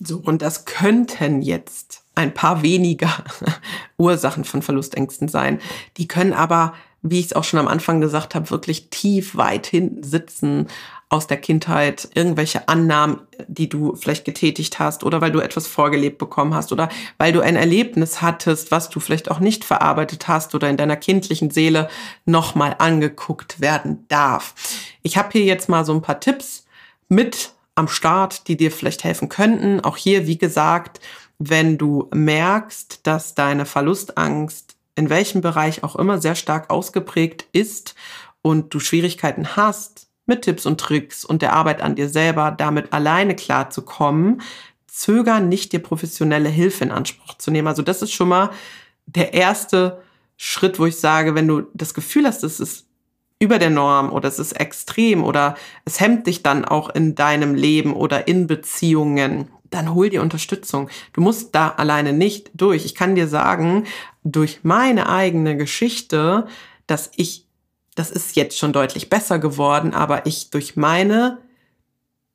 So, 0.00 0.18
und 0.18 0.42
das 0.42 0.64
könnten 0.64 1.40
jetzt 1.42 2.02
ein 2.16 2.34
paar 2.34 2.62
weniger 2.62 3.24
Ursachen 3.98 4.44
von 4.44 4.62
Verlustängsten 4.62 5.28
sein. 5.28 5.60
Die 5.96 6.08
können 6.08 6.32
aber, 6.32 6.74
wie 7.02 7.20
ich 7.20 7.26
es 7.26 7.32
auch 7.32 7.44
schon 7.44 7.60
am 7.60 7.68
Anfang 7.68 8.00
gesagt 8.00 8.34
habe, 8.34 8.50
wirklich 8.50 8.90
tief 8.90 9.36
weit 9.36 9.66
hinten 9.68 10.02
sitzen 10.02 10.66
aus 11.10 11.26
der 11.26 11.38
Kindheit, 11.38 12.08
irgendwelche 12.14 12.68
Annahmen, 12.68 13.20
die 13.46 13.68
du 13.68 13.94
vielleicht 13.96 14.26
getätigt 14.26 14.78
hast 14.78 15.04
oder 15.04 15.20
weil 15.20 15.32
du 15.32 15.40
etwas 15.40 15.66
vorgelebt 15.66 16.18
bekommen 16.18 16.54
hast 16.54 16.70
oder 16.70 16.90
weil 17.16 17.32
du 17.32 17.40
ein 17.40 17.56
Erlebnis 17.56 18.20
hattest, 18.20 18.70
was 18.70 18.90
du 18.90 19.00
vielleicht 19.00 19.30
auch 19.30 19.40
nicht 19.40 19.64
verarbeitet 19.64 20.28
hast 20.28 20.54
oder 20.54 20.68
in 20.68 20.76
deiner 20.76 20.96
kindlichen 20.96 21.50
Seele 21.50 21.88
nochmal 22.26 22.76
angeguckt 22.78 23.60
werden 23.60 24.04
darf. 24.08 24.54
Ich 25.02 25.16
habe 25.16 25.30
hier 25.32 25.44
jetzt 25.44 25.68
mal 25.68 25.84
so 25.84 25.94
ein 25.94 26.02
paar 26.02 26.20
Tipps 26.20 26.66
mit 27.08 27.52
am 27.74 27.88
Start, 27.88 28.48
die 28.48 28.56
dir 28.56 28.70
vielleicht 28.70 29.04
helfen 29.04 29.30
könnten. 29.30 29.80
Auch 29.80 29.96
hier, 29.96 30.26
wie 30.26 30.36
gesagt, 30.36 31.00
wenn 31.38 31.78
du 31.78 32.08
merkst, 32.12 33.06
dass 33.06 33.34
deine 33.34 33.64
Verlustangst 33.64 34.76
in 34.94 35.08
welchem 35.08 35.40
Bereich 35.40 35.84
auch 35.84 35.94
immer 35.96 36.20
sehr 36.20 36.34
stark 36.34 36.70
ausgeprägt 36.70 37.46
ist 37.52 37.94
und 38.42 38.74
du 38.74 38.80
Schwierigkeiten 38.80 39.54
hast, 39.54 40.07
mit 40.28 40.42
Tipps 40.42 40.66
und 40.66 40.80
Tricks 40.80 41.24
und 41.24 41.42
der 41.42 41.52
Arbeit 41.52 41.80
an 41.80 41.94
dir 41.94 42.08
selber 42.08 42.50
damit 42.50 42.92
alleine 42.92 43.34
klarzukommen, 43.34 44.42
zögern 44.86 45.48
nicht 45.48 45.72
dir 45.72 45.80
professionelle 45.80 46.48
Hilfe 46.48 46.84
in 46.84 46.90
Anspruch 46.90 47.34
zu 47.34 47.50
nehmen. 47.50 47.68
Also 47.68 47.82
das 47.82 48.02
ist 48.02 48.12
schon 48.12 48.28
mal 48.28 48.50
der 49.06 49.34
erste 49.34 50.02
Schritt, 50.36 50.78
wo 50.78 50.86
ich 50.86 50.96
sage, 50.96 51.34
wenn 51.34 51.48
du 51.48 51.62
das 51.74 51.94
Gefühl 51.94 52.26
hast, 52.26 52.44
es 52.44 52.60
ist 52.60 52.86
über 53.40 53.58
der 53.58 53.70
Norm 53.70 54.12
oder 54.12 54.28
es 54.28 54.38
ist 54.38 54.52
extrem 54.52 55.22
oder 55.24 55.56
es 55.84 56.00
hemmt 56.00 56.26
dich 56.26 56.42
dann 56.42 56.64
auch 56.64 56.90
in 56.90 57.14
deinem 57.14 57.54
Leben 57.54 57.94
oder 57.94 58.26
in 58.28 58.46
Beziehungen, 58.46 59.48
dann 59.70 59.94
hol 59.94 60.10
dir 60.10 60.22
Unterstützung. 60.22 60.88
Du 61.12 61.20
musst 61.20 61.54
da 61.54 61.68
alleine 61.68 62.12
nicht 62.12 62.50
durch. 62.54 62.84
Ich 62.84 62.94
kann 62.94 63.14
dir 63.14 63.28
sagen, 63.28 63.84
durch 64.24 64.60
meine 64.62 65.08
eigene 65.08 65.56
Geschichte, 65.56 66.46
dass 66.86 67.10
ich 67.16 67.47
das 67.98 68.10
ist 68.10 68.36
jetzt 68.36 68.56
schon 68.56 68.72
deutlich 68.72 69.10
besser 69.10 69.38
geworden, 69.38 69.92
aber 69.92 70.26
ich 70.26 70.50
durch 70.50 70.76
meine 70.76 71.38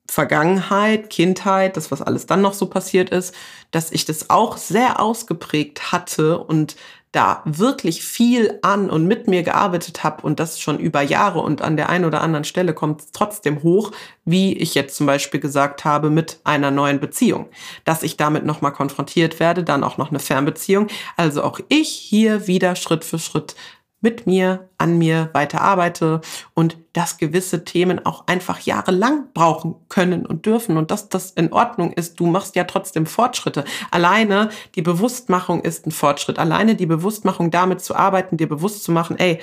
Vergangenheit, 0.10 1.10
Kindheit, 1.10 1.78
das, 1.78 1.90
was 1.90 2.02
alles 2.02 2.26
dann 2.26 2.42
noch 2.42 2.54
so 2.54 2.68
passiert 2.68 3.10
ist, 3.10 3.34
dass 3.72 3.92
ich 3.92 4.04
das 4.06 4.30
auch 4.30 4.58
sehr 4.58 5.00
ausgeprägt 5.00 5.94
hatte 5.94 6.40
und 6.40 6.76
da 7.14 7.44
wirklich 7.46 8.04
viel 8.04 8.58
an 8.64 8.90
und 8.90 9.06
mit 9.06 9.28
mir 9.28 9.44
gearbeitet 9.44 10.04
habe 10.04 10.24
und 10.24 10.40
das 10.40 10.60
schon 10.60 10.80
über 10.80 11.02
Jahre 11.02 11.40
und 11.40 11.62
an 11.62 11.78
der 11.78 11.90
einen 11.90 12.06
oder 12.06 12.22
anderen 12.22 12.44
Stelle 12.44 12.74
kommt 12.74 13.02
es 13.02 13.12
trotzdem 13.12 13.62
hoch, 13.62 13.92
wie 14.26 14.54
ich 14.58 14.74
jetzt 14.74 14.98
zum 14.98 15.06
Beispiel 15.06 15.40
gesagt 15.40 15.86
habe, 15.86 16.10
mit 16.10 16.40
einer 16.44 16.72
neuen 16.72 17.00
Beziehung. 17.00 17.50
Dass 17.86 18.02
ich 18.02 18.18
damit 18.18 18.46
nochmal 18.46 18.74
konfrontiert 18.74 19.40
werde, 19.40 19.64
dann 19.64 19.84
auch 19.84 19.98
noch 19.98 20.10
eine 20.10 20.20
Fernbeziehung. 20.20 20.88
Also 21.16 21.44
auch 21.44 21.60
ich 21.70 21.90
hier 21.90 22.48
wieder 22.48 22.76
Schritt 22.76 23.06
für 23.06 23.20
Schritt 23.20 23.56
mit 24.04 24.28
mir, 24.28 24.70
an 24.78 24.98
mir 24.98 25.30
weiter 25.34 25.62
arbeite 25.62 26.22
und 26.54 26.78
dass 26.92 27.18
gewisse 27.18 27.64
Themen 27.64 28.06
auch 28.06 28.28
einfach 28.28 28.60
jahrelang 28.60 29.30
brauchen 29.34 29.76
können 29.90 30.26
und 30.26 30.46
dürfen 30.46 30.78
und 30.78 30.92
dass 30.92 31.10
das 31.10 31.32
in 31.32 31.52
Ordnung 31.52 31.94
ist. 31.94 32.20
Du 32.20 32.28
machst 32.28 32.56
ja 32.56 32.66
trotzdem 32.66 33.06
Fortschritte. 33.06 33.64
Alleine 33.90 34.50
die 34.76 34.82
Bewusstmachung 34.82 35.62
ist 35.62 35.88
ein 35.88 35.92
Fortschritt. 35.92 36.38
Alleine 36.38 36.76
die 36.76 36.86
Bewusstmachung 36.86 37.50
damit 37.50 37.82
zu 37.82 37.96
arbeiten, 37.96 38.38
dir 38.38 38.50
bewusst 38.50 38.84
zu 38.84 38.92
machen, 38.92 39.18
ey, 39.18 39.40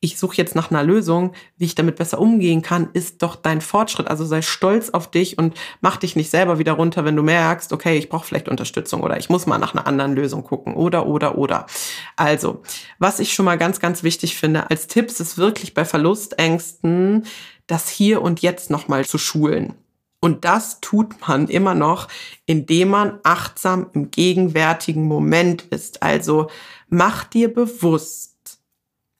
ich 0.00 0.16
suche 0.16 0.36
jetzt 0.36 0.54
nach 0.54 0.70
einer 0.70 0.84
Lösung, 0.84 1.32
wie 1.56 1.64
ich 1.64 1.74
damit 1.74 1.96
besser 1.96 2.20
umgehen 2.20 2.62
kann, 2.62 2.88
ist 2.92 3.22
doch 3.22 3.34
dein 3.34 3.60
Fortschritt. 3.60 4.06
Also 4.06 4.24
sei 4.24 4.42
stolz 4.42 4.90
auf 4.90 5.10
dich 5.10 5.38
und 5.38 5.54
mach 5.80 5.96
dich 5.96 6.14
nicht 6.14 6.30
selber 6.30 6.60
wieder 6.60 6.74
runter, 6.74 7.04
wenn 7.04 7.16
du 7.16 7.22
merkst, 7.24 7.72
okay, 7.72 7.98
ich 7.98 8.08
brauche 8.08 8.24
vielleicht 8.24 8.48
Unterstützung 8.48 9.02
oder 9.02 9.18
ich 9.18 9.28
muss 9.28 9.46
mal 9.46 9.58
nach 9.58 9.74
einer 9.74 9.88
anderen 9.88 10.14
Lösung 10.14 10.44
gucken 10.44 10.74
oder, 10.74 11.06
oder, 11.06 11.36
oder. 11.36 11.66
Also, 12.14 12.62
was 13.00 13.18
ich 13.18 13.32
schon 13.32 13.44
mal 13.44 13.58
ganz, 13.58 13.80
ganz 13.80 14.04
wichtig 14.04 14.36
finde 14.36 14.70
als 14.70 14.86
Tipps 14.86 15.18
ist 15.18 15.36
wirklich 15.36 15.74
bei 15.74 15.84
Verlustängsten, 15.84 17.24
das 17.66 17.88
hier 17.88 18.22
und 18.22 18.40
jetzt 18.40 18.70
nochmal 18.70 19.04
zu 19.04 19.18
schulen. 19.18 19.74
Und 20.20 20.44
das 20.44 20.80
tut 20.80 21.28
man 21.28 21.48
immer 21.48 21.74
noch, 21.74 22.08
indem 22.46 22.88
man 22.88 23.18
achtsam 23.22 23.88
im 23.94 24.10
gegenwärtigen 24.10 25.04
Moment 25.04 25.62
ist. 25.62 26.02
Also 26.02 26.50
mach 26.88 27.24
dir 27.24 27.52
bewusst, 27.52 28.37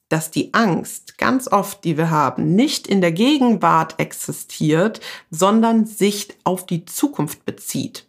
dass 0.08 0.30
die 0.30 0.54
Angst 0.54 1.18
ganz 1.18 1.48
oft, 1.48 1.84
die 1.84 1.96
wir 1.96 2.10
haben, 2.10 2.54
nicht 2.54 2.86
in 2.86 3.00
der 3.00 3.12
Gegenwart 3.12 3.98
existiert, 3.98 5.00
sondern 5.30 5.86
sich 5.86 6.28
auf 6.44 6.66
die 6.66 6.84
Zukunft 6.84 7.44
bezieht. 7.44 8.06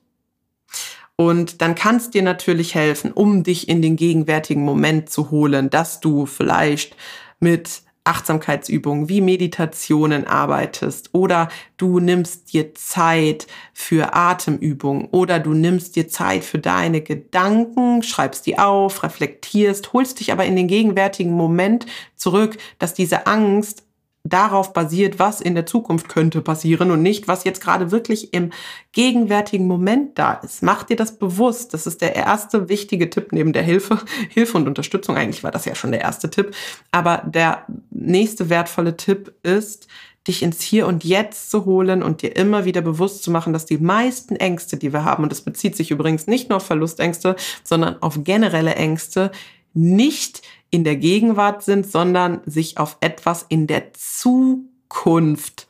Und 1.16 1.62
dann 1.62 1.76
kann 1.76 1.98
es 1.98 2.10
dir 2.10 2.22
natürlich 2.22 2.76
helfen, 2.76 3.12
um 3.12 3.44
dich 3.44 3.68
in 3.68 3.82
den 3.82 3.98
gegenwärtigen 3.98 4.64
Moment 4.64 5.10
zu 5.10 5.32
holen, 5.32 5.70
dass 5.70 6.00
du 6.00 6.26
vielleicht 6.26 6.96
mit 7.42 7.82
Achtsamkeitsübungen 8.04 9.10
wie 9.10 9.22
Meditationen 9.22 10.26
arbeitest 10.26 11.10
oder 11.14 11.50
du 11.78 12.00
nimmst 12.00 12.54
dir 12.54 12.74
Zeit 12.74 13.46
für 13.74 14.14
Atemübungen 14.16 15.10
oder 15.12 15.40
du 15.40 15.54
nimmst 15.54 15.96
dir 15.96 16.08
Zeit 16.08 16.44
für 16.44 16.60
deine 16.60 17.02
Gedanken, 17.02 18.02
schreibst 18.02 18.46
die 18.46 18.58
auf, 18.58 19.04
reflektierst, 19.04 19.94
holst 19.94 20.20
dich 20.20 20.32
aber 20.32 20.46
in 20.46 20.56
den 20.56 20.68
gegenwärtigen 20.68 21.34
Moment 21.34 21.86
zurück, 22.16 22.58
dass 22.80 22.94
diese 22.94 23.28
Angst 23.28 23.84
darauf 24.24 24.74
basiert, 24.74 25.18
was 25.18 25.42
in 25.42 25.56
der 25.56 25.66
Zukunft 25.66 26.10
könnte 26.10 26.42
passieren 26.42 26.92
und 26.92 27.02
nicht, 27.02 27.28
was 27.28 27.46
jetzt 27.46 27.62
gerade 27.62 27.92
wirklich 27.92 28.34
im 28.34 28.52
gegenwärtigen 28.92 29.66
Moment 29.66 30.20
da 30.20 30.34
ist. 30.34 30.62
Mach 30.62 30.84
dir 30.84 30.98
das 30.98 31.18
bewusst. 31.18 31.74
Das 31.74 31.88
ist 31.88 32.02
der 32.02 32.16
erste 32.16 32.70
wichtige 32.70 33.10
Tipp 33.10 33.32
neben 33.32 33.54
der 33.54 33.64
Hilfe. 33.64 34.00
Hilfe 34.30 34.58
und 34.58 34.68
Unterstützung. 34.68 35.16
Eigentlich 35.16 35.44
war 35.44 35.52
das 35.52 35.66
ja 35.66 35.76
schon 35.76 35.92
der 35.92 36.02
erste 36.02 36.30
Tipp. 36.30 36.54
Aber 36.92 37.24
der 37.26 37.66
nächste 37.92 38.50
wertvolle 38.50 38.98
Tipp 38.98 39.34
ist, 39.44 39.88
dich 40.28 40.44
ins 40.44 40.62
Hier 40.62 40.86
und 40.86 41.04
Jetzt 41.04 41.50
zu 41.50 41.66
holen 41.66 42.04
und 42.04 42.22
dir 42.22 42.36
immer 42.36 42.66
wieder 42.66 42.82
bewusst 42.82 43.24
zu 43.24 43.32
machen, 43.32 43.54
dass 43.54 43.66
die 43.66 43.78
meisten 43.78 44.36
Ängste, 44.36 44.78
die 44.78 44.92
wir 44.92 45.06
haben, 45.06 45.24
und 45.24 45.32
das 45.32 45.42
bezieht 45.42 45.76
sich 45.76 45.92
übrigens 45.92 46.28
nicht 46.28 46.50
nur 46.50 46.58
auf 46.58 46.66
Verlustängste, 46.66 47.36
sondern 47.64 48.02
auf 48.02 48.24
generelle 48.24 48.76
Ängste, 48.76 49.32
nicht 49.74 50.42
in 50.72 50.84
der 50.84 50.96
Gegenwart 50.96 51.64
sind, 51.64 51.90
sondern 51.90 52.42
sich 52.46 52.78
auf 52.78 52.98
etwas 53.02 53.46
in 53.50 53.68
der 53.68 53.94
Zukunft 53.94 55.68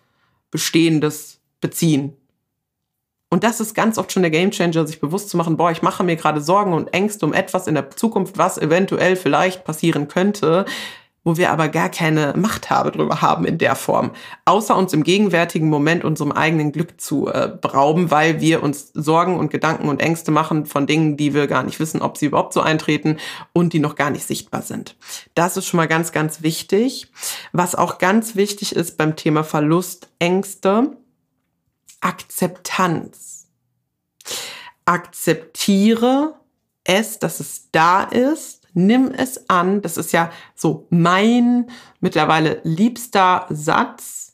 Bestehendes 0.51 1.39
beziehen. 1.61 2.13
Und 3.29 3.43
das 3.43 3.59
ist 3.59 3.75
ganz 3.75 3.99
oft 3.99 4.11
schon 4.11 4.23
der 4.23 4.31
Gamechanger, 4.31 4.87
sich 4.87 4.99
bewusst 4.99 5.29
zu 5.29 5.37
machen, 5.37 5.55
boah, 5.55 5.71
ich 5.71 5.83
mache 5.83 6.03
mir 6.03 6.15
gerade 6.15 6.41
Sorgen 6.41 6.73
und 6.73 6.93
Ängste 6.93 7.25
um 7.25 7.33
etwas 7.33 7.67
in 7.67 7.75
der 7.75 7.91
Zukunft, 7.91 8.39
was 8.39 8.57
eventuell 8.57 9.15
vielleicht 9.15 9.63
passieren 9.63 10.07
könnte 10.07 10.65
wo 11.23 11.37
wir 11.37 11.51
aber 11.51 11.67
gar 11.67 11.89
keine 11.89 12.33
Machthabe 12.37 12.91
drüber 12.91 13.21
haben 13.21 13.45
in 13.45 13.57
der 13.57 13.75
Form, 13.75 14.11
außer 14.45 14.75
uns 14.75 14.93
im 14.93 15.03
gegenwärtigen 15.03 15.69
Moment 15.69 16.03
unserem 16.03 16.31
eigenen 16.31 16.71
Glück 16.71 16.99
zu 16.99 17.27
äh, 17.27 17.51
berauben, 17.59 18.09
weil 18.09 18.39
wir 18.41 18.63
uns 18.63 18.91
Sorgen 18.93 19.37
und 19.37 19.51
Gedanken 19.51 19.89
und 19.89 20.01
Ängste 20.01 20.31
machen 20.31 20.65
von 20.65 20.87
Dingen, 20.87 21.17
die 21.17 21.33
wir 21.33 21.47
gar 21.47 21.63
nicht 21.63 21.79
wissen, 21.79 22.01
ob 22.01 22.17
sie 22.17 22.27
überhaupt 22.27 22.53
so 22.53 22.61
eintreten 22.61 23.17
und 23.53 23.73
die 23.73 23.79
noch 23.79 23.95
gar 23.95 24.09
nicht 24.09 24.25
sichtbar 24.25 24.61
sind. 24.61 24.95
Das 25.35 25.57
ist 25.57 25.65
schon 25.65 25.77
mal 25.77 25.87
ganz, 25.87 26.11
ganz 26.11 26.41
wichtig. 26.41 27.11
Was 27.51 27.75
auch 27.75 27.97
ganz 27.97 28.35
wichtig 28.35 28.75
ist 28.75 28.97
beim 28.97 29.15
Thema 29.15 29.43
Verlust, 29.43 30.07
Ängste, 30.19 30.97
Akzeptanz. 32.01 33.47
Akzeptiere 34.85 36.35
es, 36.83 37.19
dass 37.19 37.39
es 37.39 37.69
da 37.71 38.03
ist 38.03 38.58
nimm 38.85 39.11
es 39.11 39.49
an. 39.49 39.81
Das 39.81 39.97
ist 39.97 40.11
ja 40.11 40.31
so 40.55 40.87
mein 40.89 41.69
mittlerweile 41.99 42.61
liebster 42.63 43.45
Satz. 43.49 44.33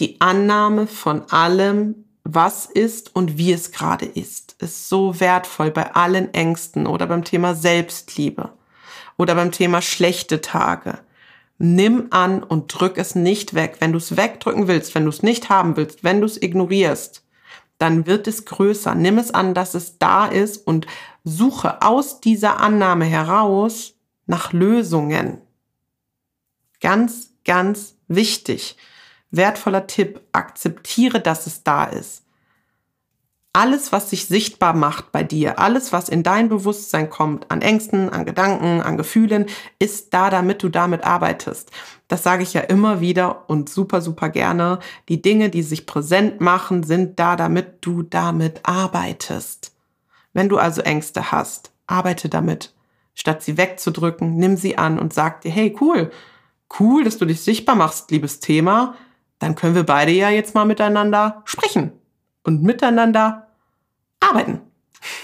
Die 0.00 0.20
Annahme 0.20 0.86
von 0.86 1.30
allem, 1.30 2.04
was 2.24 2.66
ist 2.66 3.14
und 3.14 3.38
wie 3.38 3.52
es 3.52 3.70
gerade 3.70 4.06
ist, 4.06 4.56
ist 4.58 4.88
so 4.88 5.20
wertvoll 5.20 5.70
bei 5.70 5.94
allen 5.94 6.34
Ängsten 6.34 6.86
oder 6.86 7.06
beim 7.06 7.22
Thema 7.22 7.54
Selbstliebe 7.54 8.50
oder 9.16 9.34
beim 9.34 9.52
Thema 9.52 9.82
schlechte 9.82 10.40
Tage. 10.40 10.98
Nimm 11.58 12.08
an 12.10 12.42
und 12.42 12.68
drück 12.68 12.98
es 12.98 13.14
nicht 13.14 13.54
weg. 13.54 13.76
Wenn 13.78 13.92
du 13.92 13.98
es 13.98 14.16
wegdrücken 14.16 14.66
willst, 14.66 14.94
wenn 14.94 15.04
du 15.04 15.10
es 15.10 15.22
nicht 15.22 15.48
haben 15.48 15.76
willst, 15.76 16.02
wenn 16.02 16.20
du 16.20 16.26
es 16.26 16.40
ignorierst, 16.40 17.22
dann 17.78 18.06
wird 18.06 18.26
es 18.26 18.44
größer. 18.44 18.94
Nimm 18.94 19.18
es 19.18 19.32
an, 19.32 19.54
dass 19.54 19.74
es 19.74 19.98
da 19.98 20.26
ist 20.26 20.66
und 20.66 20.86
suche 21.24 21.82
aus 21.82 22.20
dieser 22.20 22.60
Annahme 22.60 23.06
heraus 23.06 23.94
nach 24.26 24.52
Lösungen. 24.52 25.40
Ganz, 26.80 27.32
ganz 27.44 27.96
wichtig. 28.08 28.76
Wertvoller 29.30 29.86
Tipp. 29.86 30.20
Akzeptiere, 30.32 31.20
dass 31.20 31.46
es 31.46 31.64
da 31.64 31.84
ist 31.84 32.24
alles, 33.54 33.92
was 33.92 34.10
sich 34.10 34.26
sichtbar 34.26 34.74
macht 34.74 35.12
bei 35.12 35.22
dir, 35.22 35.60
alles, 35.60 35.92
was 35.92 36.08
in 36.08 36.24
dein 36.24 36.48
Bewusstsein 36.48 37.08
kommt, 37.08 37.52
an 37.52 37.62
Ängsten, 37.62 38.10
an 38.10 38.26
Gedanken, 38.26 38.82
an 38.82 38.96
Gefühlen, 38.96 39.46
ist 39.78 40.12
da, 40.12 40.28
damit 40.28 40.62
du 40.64 40.68
damit 40.68 41.04
arbeitest. 41.04 41.70
Das 42.08 42.24
sage 42.24 42.42
ich 42.42 42.52
ja 42.52 42.62
immer 42.62 43.00
wieder 43.00 43.48
und 43.48 43.68
super, 43.68 44.00
super 44.00 44.28
gerne. 44.28 44.80
Die 45.08 45.22
Dinge, 45.22 45.50
die 45.50 45.62
sich 45.62 45.86
präsent 45.86 46.40
machen, 46.40 46.82
sind 46.82 47.20
da, 47.20 47.36
damit 47.36 47.78
du 47.86 48.02
damit 48.02 48.60
arbeitest. 48.64 49.73
Wenn 50.34 50.50
du 50.50 50.58
also 50.58 50.82
Ängste 50.82 51.32
hast, 51.32 51.72
arbeite 51.86 52.28
damit. 52.28 52.74
Statt 53.14 53.42
sie 53.42 53.56
wegzudrücken, 53.56 54.36
nimm 54.36 54.56
sie 54.56 54.76
an 54.76 54.98
und 54.98 55.14
sag 55.14 55.40
dir, 55.40 55.50
hey, 55.50 55.74
cool, 55.80 56.10
cool, 56.78 57.04
dass 57.04 57.16
du 57.16 57.24
dich 57.24 57.40
sichtbar 57.40 57.76
machst, 57.76 58.10
liebes 58.10 58.40
Thema. 58.40 58.96
Dann 59.38 59.54
können 59.54 59.74
wir 59.74 59.84
beide 59.84 60.12
ja 60.12 60.30
jetzt 60.30 60.54
mal 60.54 60.64
miteinander 60.64 61.42
sprechen 61.44 61.92
und 62.42 62.62
miteinander 62.62 63.48
arbeiten. 64.20 64.60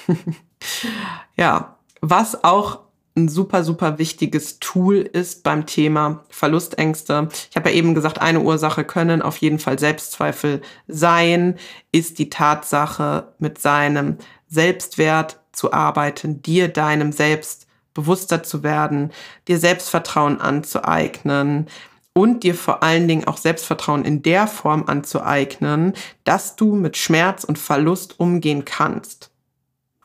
ja, 1.37 1.77
was 2.01 2.45
auch 2.45 2.81
ein 3.17 3.29
super, 3.29 3.65
super 3.65 3.99
wichtiges 3.99 4.61
Tool 4.61 4.97
ist 4.97 5.43
beim 5.43 5.67
Thema 5.67 6.25
Verlustängste. 6.29 7.29
Ich 7.51 7.57
habe 7.57 7.71
ja 7.71 7.77
eben 7.77 7.95
gesagt, 7.95 8.21
eine 8.21 8.41
Ursache 8.41 8.85
können 8.85 9.21
auf 9.21 9.37
jeden 9.39 9.59
Fall 9.59 9.79
Selbstzweifel 9.79 10.63
sein, 10.87 11.57
ist 11.91 12.19
die 12.19 12.31
Tatsache, 12.31 13.35
mit 13.39 13.59
seinem 13.59 14.19
Selbstwert 14.51 15.41
zu 15.53 15.73
arbeiten, 15.73 16.43
dir 16.43 16.69
deinem 16.69 17.13
Selbst 17.13 17.67
bewusster 17.95 18.43
zu 18.43 18.63
werden, 18.63 19.11
dir 19.49 19.59
Selbstvertrauen 19.59 20.41
anzueignen, 20.41 21.67
und 22.13 22.43
dir 22.43 22.55
vor 22.55 22.83
allen 22.83 23.09
Dingen 23.09 23.27
auch 23.27 23.37
Selbstvertrauen 23.37 24.05
in 24.05 24.23
der 24.23 24.47
Form 24.47 24.85
anzueignen, 24.87 25.95
dass 26.25 26.57
du 26.57 26.75
mit 26.75 26.97
Schmerz 26.97 27.45
und 27.45 27.59
Verlust 27.59 28.19
umgehen 28.19 28.65
kannst. 28.65 29.31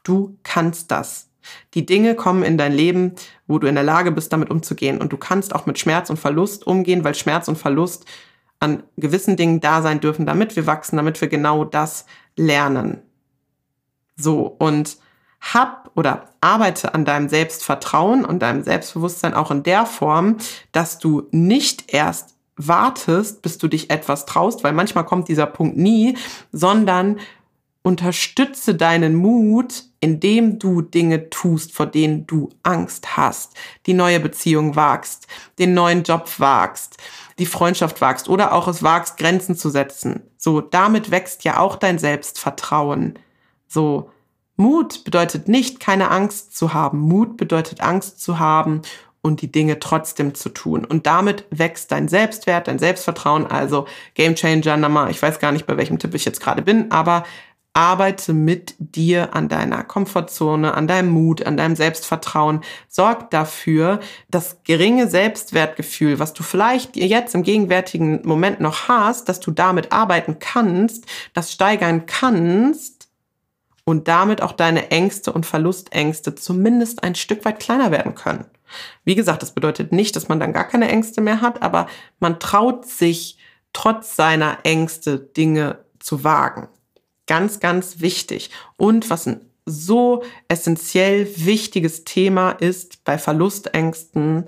Du 0.03 0.37
kannst 0.43 0.91
das. 0.91 1.29
Die 1.73 1.85
Dinge 1.85 2.15
kommen 2.15 2.43
in 2.43 2.57
dein 2.57 2.73
Leben, 2.73 3.13
wo 3.47 3.59
du 3.59 3.67
in 3.67 3.75
der 3.75 3.83
Lage 3.83 4.11
bist, 4.11 4.31
damit 4.33 4.49
umzugehen. 4.49 4.99
Und 4.99 5.13
du 5.13 5.17
kannst 5.17 5.53
auch 5.53 5.65
mit 5.65 5.79
Schmerz 5.79 6.09
und 6.09 6.17
Verlust 6.17 6.65
umgehen, 6.65 7.03
weil 7.03 7.15
Schmerz 7.15 7.47
und 7.47 7.57
Verlust 7.57 8.05
an 8.59 8.83
gewissen 8.97 9.35
Dingen 9.35 9.59
da 9.59 9.81
sein 9.81 9.99
dürfen, 9.99 10.25
damit 10.25 10.55
wir 10.55 10.65
wachsen, 10.65 10.97
damit 10.97 11.19
wir 11.21 11.27
genau 11.27 11.65
das 11.65 12.05
lernen. 12.35 13.01
So, 14.15 14.55
und 14.59 14.97
hab 15.41 15.91
oder 15.95 16.29
arbeite 16.41 16.93
an 16.93 17.05
deinem 17.05 17.29
Selbstvertrauen 17.29 18.25
und 18.25 18.39
deinem 18.39 18.63
Selbstbewusstsein 18.63 19.33
auch 19.33 19.51
in 19.51 19.63
der 19.63 19.85
Form, 19.85 20.37
dass 20.71 20.97
du 20.97 21.27
nicht 21.31 21.93
erst 21.93 22.35
wartest, 22.57 23.41
bis 23.41 23.57
du 23.57 23.67
dich 23.67 23.89
etwas 23.89 24.25
traust, 24.25 24.63
weil 24.63 24.73
manchmal 24.73 25.05
kommt 25.05 25.27
dieser 25.27 25.45
Punkt 25.45 25.77
nie, 25.77 26.17
sondern 26.51 27.19
unterstütze 27.83 28.73
deinen 28.73 29.13
Mut, 29.13 29.83
indem 29.99 30.57
du 30.57 30.81
Dinge 30.81 31.29
tust, 31.29 31.71
vor 31.71 31.85
denen 31.85 32.25
du 32.25 32.49
Angst 32.63 33.15
hast, 33.15 33.53
die 33.85 33.93
neue 33.93 34.19
Beziehung 34.19 34.75
wagst, 34.75 35.27
den 35.59 35.75
neuen 35.75 36.01
Job 36.01 36.27
wagst, 36.39 36.97
die 37.37 37.45
Freundschaft 37.45 38.01
wagst 38.01 38.27
oder 38.27 38.53
auch 38.53 38.67
es 38.67 38.81
wagst, 38.81 39.17
Grenzen 39.17 39.55
zu 39.55 39.69
setzen. 39.69 40.23
So, 40.37 40.61
damit 40.61 41.11
wächst 41.11 41.43
ja 41.43 41.59
auch 41.59 41.75
dein 41.75 41.99
Selbstvertrauen. 41.99 43.19
So, 43.67 44.11
Mut 44.57 45.03
bedeutet 45.03 45.47
nicht, 45.47 45.79
keine 45.79 46.11
Angst 46.11 46.55
zu 46.55 46.73
haben. 46.73 46.99
Mut 46.99 47.37
bedeutet 47.37 47.81
Angst 47.81 48.21
zu 48.21 48.39
haben 48.39 48.81
und 49.21 49.41
die 49.41 49.51
Dinge 49.51 49.79
trotzdem 49.79 50.35
zu 50.35 50.49
tun. 50.49 50.85
Und 50.85 51.07
damit 51.07 51.45
wächst 51.49 51.91
dein 51.91 52.07
Selbstwert, 52.07 52.67
dein 52.67 52.79
Selbstvertrauen. 52.79 53.47
Also 53.47 53.87
Game 54.13 54.35
Changer 54.35 54.77
Nummer, 54.77 55.09
ich 55.09 55.21
weiß 55.21 55.39
gar 55.39 55.51
nicht, 55.51 55.65
bei 55.65 55.77
welchem 55.77 55.99
Tipp 55.99 56.13
ich 56.13 56.25
jetzt 56.25 56.41
gerade 56.41 56.61
bin, 56.61 56.91
aber 56.91 57.23
arbeite 57.75 58.31
mit 58.31 58.75
dir 58.79 59.35
an 59.35 59.49
deiner 59.49 59.83
Komfortzone, 59.83 60.73
an 60.73 60.87
deinem 60.87 61.09
Mut, 61.09 61.45
an 61.45 61.57
deinem 61.57 61.75
Selbstvertrauen. 61.75 62.61
Sorg 62.87 63.29
dafür, 63.31 63.99
das 64.29 64.63
geringe 64.63 65.09
Selbstwertgefühl, 65.09 66.19
was 66.19 66.31
du 66.31 66.41
vielleicht 66.41 66.95
jetzt 66.95 67.35
im 67.35 67.43
gegenwärtigen 67.43 68.21
Moment 68.23 68.61
noch 68.61 68.87
hast, 68.87 69.27
dass 69.27 69.41
du 69.41 69.51
damit 69.51 69.91
arbeiten 69.91 70.37
kannst, 70.39 71.05
das 71.33 71.51
steigern 71.51 72.05
kannst 72.05 72.94
und 73.85 74.07
damit 74.07 74.41
auch 74.41 74.51
deine 74.51 74.91
Ängste 74.91 75.31
und 75.31 75.45
Verlustängste 75.45 76.35
zumindest 76.35 77.03
ein 77.03 77.15
Stück 77.15 77.45
weit 77.45 77.59
kleiner 77.59 77.91
werden 77.91 78.15
können. 78.15 78.45
Wie 79.05 79.15
gesagt, 79.15 79.41
das 79.41 79.53
bedeutet 79.53 79.91
nicht, 79.91 80.15
dass 80.15 80.27
man 80.27 80.39
dann 80.39 80.53
gar 80.53 80.67
keine 80.67 80.89
Ängste 80.89 81.21
mehr 81.21 81.39
hat, 81.39 81.61
aber 81.61 81.87
man 82.19 82.39
traut 82.39 82.85
sich 82.85 83.37
trotz 83.71 84.15
seiner 84.15 84.57
Ängste 84.63 85.19
Dinge 85.19 85.79
zu 85.99 86.23
wagen. 86.23 86.67
Ganz, 87.27 87.59
ganz 87.59 88.01
wichtig. 88.01 88.49
Und 88.77 89.09
was 89.09 89.27
ein 89.27 89.41
so 89.65 90.23
essentiell 90.47 91.27
wichtiges 91.37 92.03
Thema 92.03 92.51
ist 92.51 93.03
bei 93.03 93.17
Verlustängsten, 93.17 94.45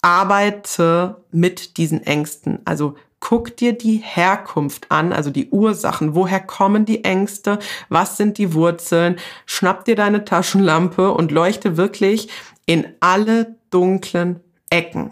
arbeite 0.00 1.24
mit 1.30 1.76
diesen 1.76 2.02
Ängsten. 2.06 2.60
Also 2.64 2.96
guck 3.20 3.56
dir 3.56 3.72
die 3.76 3.96
Herkunft 3.96 4.90
an, 4.90 5.12
also 5.12 5.30
die 5.30 5.50
Ursachen. 5.50 6.14
Woher 6.14 6.40
kommen 6.40 6.84
die 6.84 7.04
Ängste? 7.04 7.58
Was 7.88 8.16
sind 8.16 8.38
die 8.38 8.54
Wurzeln? 8.54 9.16
Schnapp 9.46 9.84
dir 9.84 9.96
deine 9.96 10.24
Taschenlampe 10.24 11.12
und 11.12 11.32
leuchte 11.32 11.76
wirklich 11.76 12.28
in 12.66 12.86
alle 13.00 13.56
dunklen 13.70 14.40
Ecken. 14.70 15.10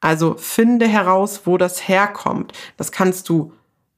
Also 0.00 0.36
finde 0.36 0.86
heraus, 0.86 1.42
wo 1.44 1.58
das 1.58 1.88
herkommt. 1.88 2.52
Das 2.76 2.92
kannst 2.92 3.28
du 3.28 3.52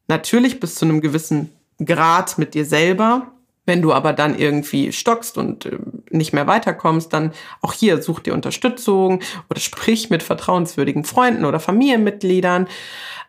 natürlich 0.07 0.61
bis 0.61 0.76
zu 0.76 0.85
einem 0.85 1.00
gewissen 1.00 1.52
Grad 1.85 2.38
mit 2.38 2.55
dir 2.55 2.64
selber. 2.64 3.33
Wenn 3.68 3.82
du 3.82 3.92
aber 3.92 4.14
dann 4.14 4.38
irgendwie 4.38 4.92
stockst 4.92 5.37
und 5.37 5.66
äh, 5.66 5.78
nicht 6.08 6.32
mehr 6.32 6.46
weiterkommst, 6.46 7.12
dann 7.12 7.32
auch 7.60 7.75
hier 7.75 8.00
such 8.00 8.20
dir 8.20 8.32
Unterstützung 8.32 9.20
oder 9.50 9.60
sprich 9.60 10.08
mit 10.08 10.22
vertrauenswürdigen 10.22 11.04
Freunden 11.04 11.44
oder 11.44 11.60
Familienmitgliedern, 11.60 12.66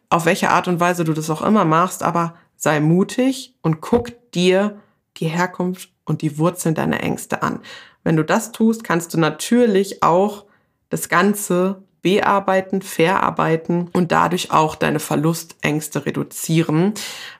auf 0.09 0.25
welche 0.25 0.49
Art 0.49 0.69
und 0.69 0.79
Weise 0.79 1.03
du 1.03 1.11
das 1.11 1.29
auch 1.29 1.41
immer 1.41 1.65
machst, 1.65 2.03
aber 2.03 2.35
sei 2.55 2.79
mutig 2.79 3.53
und 3.61 3.81
guck 3.81 4.31
dir 4.31 4.79
die 5.17 5.27
Herkunft 5.27 5.89
und 6.05 6.21
die 6.21 6.37
Wurzeln 6.37 6.73
deiner 6.73 7.03
Ängste 7.03 7.43
an. 7.43 7.59
Wenn 8.05 8.15
du 8.15 8.23
das 8.23 8.53
tust, 8.53 8.85
kannst 8.85 9.13
du 9.13 9.19
natürlich 9.19 10.03
auch 10.03 10.45
das 10.89 11.09
Ganze 11.09 11.83
bearbeiten, 12.01 12.81
verarbeiten 12.81 13.89
und 13.93 14.11
dadurch 14.11 14.51
auch 14.51 14.75
deine 14.75 14.99
Verlustängste 14.99 16.05
reduzieren. 16.05 16.93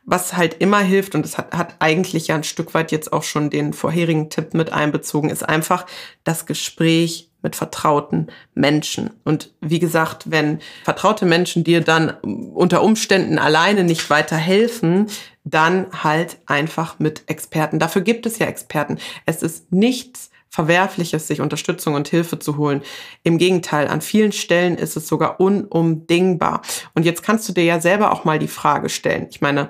Was 0.05 0.35
halt 0.35 0.55
immer 0.59 0.79
hilft, 0.79 1.15
und 1.15 1.23
das 1.23 1.37
hat, 1.37 1.53
hat 1.53 1.75
eigentlich 1.79 2.27
ja 2.27 2.35
ein 2.35 2.43
Stück 2.43 2.73
weit 2.73 2.91
jetzt 2.91 3.13
auch 3.13 3.23
schon 3.23 3.49
den 3.49 3.73
vorherigen 3.73 4.29
Tipp 4.29 4.53
mit 4.53 4.73
einbezogen, 4.73 5.29
ist 5.29 5.47
einfach 5.47 5.85
das 6.23 6.45
Gespräch 6.45 7.29
mit 7.41 7.55
vertrauten 7.55 8.27
Menschen. 8.53 9.11
Und 9.23 9.53
wie 9.61 9.79
gesagt, 9.79 10.29
wenn 10.29 10.59
vertraute 10.83 11.25
Menschen 11.25 11.63
dir 11.63 11.81
dann 11.81 12.11
unter 12.53 12.83
Umständen 12.83 13.39
alleine 13.39 13.83
nicht 13.83 14.09
weiterhelfen, 14.09 15.07
dann 15.45 15.88
halt 16.03 16.38
einfach 16.45 16.99
mit 16.99 17.23
Experten. 17.27 17.79
Dafür 17.79 18.01
gibt 18.01 18.25
es 18.25 18.39
ja 18.39 18.47
Experten. 18.47 18.99
Es 19.25 19.41
ist 19.41 19.71
nichts 19.71 20.31
Verwerfliches, 20.49 21.27
sich 21.27 21.41
Unterstützung 21.41 21.93
und 21.93 22.07
Hilfe 22.07 22.39
zu 22.39 22.57
holen. 22.57 22.81
Im 23.23 23.38
Gegenteil, 23.38 23.88
an 23.88 24.01
vielen 24.01 24.31
Stellen 24.31 24.77
ist 24.77 24.97
es 24.97 25.07
sogar 25.07 25.39
unumdingbar. 25.39 26.62
Und 26.95 27.05
jetzt 27.05 27.21
kannst 27.21 27.47
du 27.47 27.53
dir 27.53 27.63
ja 27.63 27.79
selber 27.79 28.12
auch 28.12 28.25
mal 28.25 28.39
die 28.39 28.47
Frage 28.47 28.89
stellen. 28.89 29.27
Ich 29.29 29.41
meine, 29.41 29.69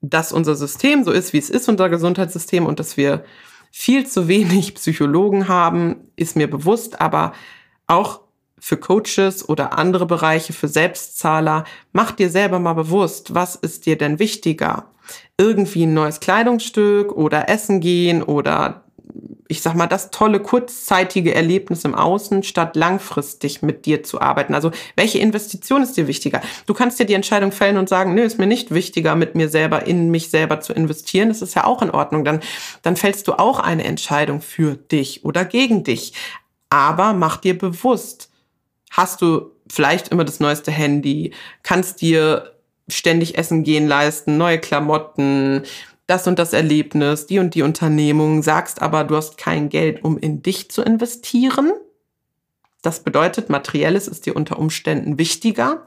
dass 0.00 0.32
unser 0.32 0.54
System 0.54 1.04
so 1.04 1.10
ist, 1.10 1.32
wie 1.32 1.38
es 1.38 1.50
ist, 1.50 1.68
unser 1.68 1.90
Gesundheitssystem, 1.90 2.64
und 2.64 2.80
dass 2.80 2.96
wir 2.96 3.24
viel 3.70 4.06
zu 4.06 4.28
wenig 4.28 4.74
Psychologen 4.76 5.48
haben, 5.48 5.96
ist 6.16 6.36
mir 6.36 6.48
bewusst, 6.48 7.00
aber 7.00 7.32
auch 7.86 8.20
für 8.58 8.76
Coaches 8.76 9.48
oder 9.48 9.78
andere 9.78 10.06
Bereiche, 10.06 10.52
für 10.52 10.68
Selbstzahler, 10.68 11.64
mach 11.92 12.12
dir 12.12 12.30
selber 12.30 12.58
mal 12.58 12.72
bewusst, 12.72 13.34
was 13.34 13.54
ist 13.54 13.86
dir 13.86 13.96
denn 13.96 14.18
wichtiger? 14.18 14.90
Irgendwie 15.36 15.84
ein 15.84 15.94
neues 15.94 16.20
Kleidungsstück 16.20 17.12
oder 17.12 17.48
Essen 17.48 17.80
gehen 17.80 18.22
oder 18.22 18.84
ich 19.48 19.62
sag 19.62 19.74
mal, 19.74 19.86
das 19.86 20.10
tolle 20.10 20.40
kurzzeitige 20.40 21.34
Erlebnis 21.34 21.84
im 21.84 21.94
Außen, 21.94 22.42
statt 22.42 22.76
langfristig 22.76 23.62
mit 23.62 23.86
dir 23.86 24.02
zu 24.02 24.20
arbeiten. 24.20 24.54
Also, 24.54 24.70
welche 24.94 25.18
Investition 25.18 25.82
ist 25.82 25.96
dir 25.96 26.06
wichtiger? 26.06 26.42
Du 26.66 26.74
kannst 26.74 26.98
dir 26.98 27.06
die 27.06 27.14
Entscheidung 27.14 27.50
fällen 27.50 27.78
und 27.78 27.88
sagen, 27.88 28.14
nö, 28.14 28.22
ist 28.22 28.38
mir 28.38 28.46
nicht 28.46 28.72
wichtiger, 28.72 29.16
mit 29.16 29.34
mir 29.34 29.48
selber, 29.48 29.86
in 29.86 30.10
mich 30.10 30.28
selber 30.30 30.60
zu 30.60 30.74
investieren. 30.74 31.28
Das 31.28 31.40
ist 31.40 31.54
ja 31.54 31.64
auch 31.64 31.80
in 31.80 31.90
Ordnung. 31.90 32.24
Dann, 32.24 32.40
dann 32.82 32.96
fällst 32.96 33.26
du 33.26 33.32
auch 33.32 33.58
eine 33.58 33.84
Entscheidung 33.84 34.42
für 34.42 34.76
dich 34.76 35.24
oder 35.24 35.46
gegen 35.46 35.82
dich. 35.82 36.12
Aber 36.68 37.14
mach 37.14 37.38
dir 37.38 37.56
bewusst, 37.56 38.30
hast 38.90 39.22
du 39.22 39.52
vielleicht 39.70 40.08
immer 40.08 40.24
das 40.24 40.40
neueste 40.40 40.70
Handy, 40.70 41.32
kannst 41.62 42.02
dir 42.02 42.52
ständig 42.88 43.38
Essen 43.38 43.64
gehen 43.64 43.86
leisten, 43.86 44.36
neue 44.36 44.58
Klamotten, 44.58 45.62
das 46.08 46.26
und 46.26 46.38
das 46.38 46.54
Erlebnis, 46.54 47.26
die 47.26 47.38
und 47.38 47.54
die 47.54 47.62
Unternehmung, 47.62 48.42
sagst 48.42 48.80
aber, 48.80 49.04
du 49.04 49.14
hast 49.14 49.36
kein 49.36 49.68
Geld, 49.68 50.02
um 50.02 50.18
in 50.18 50.42
dich 50.42 50.70
zu 50.70 50.82
investieren. 50.82 51.70
Das 52.80 53.00
bedeutet, 53.00 53.50
materielles 53.50 54.08
ist 54.08 54.24
dir 54.24 54.34
unter 54.34 54.58
Umständen 54.58 55.18
wichtiger. 55.18 55.86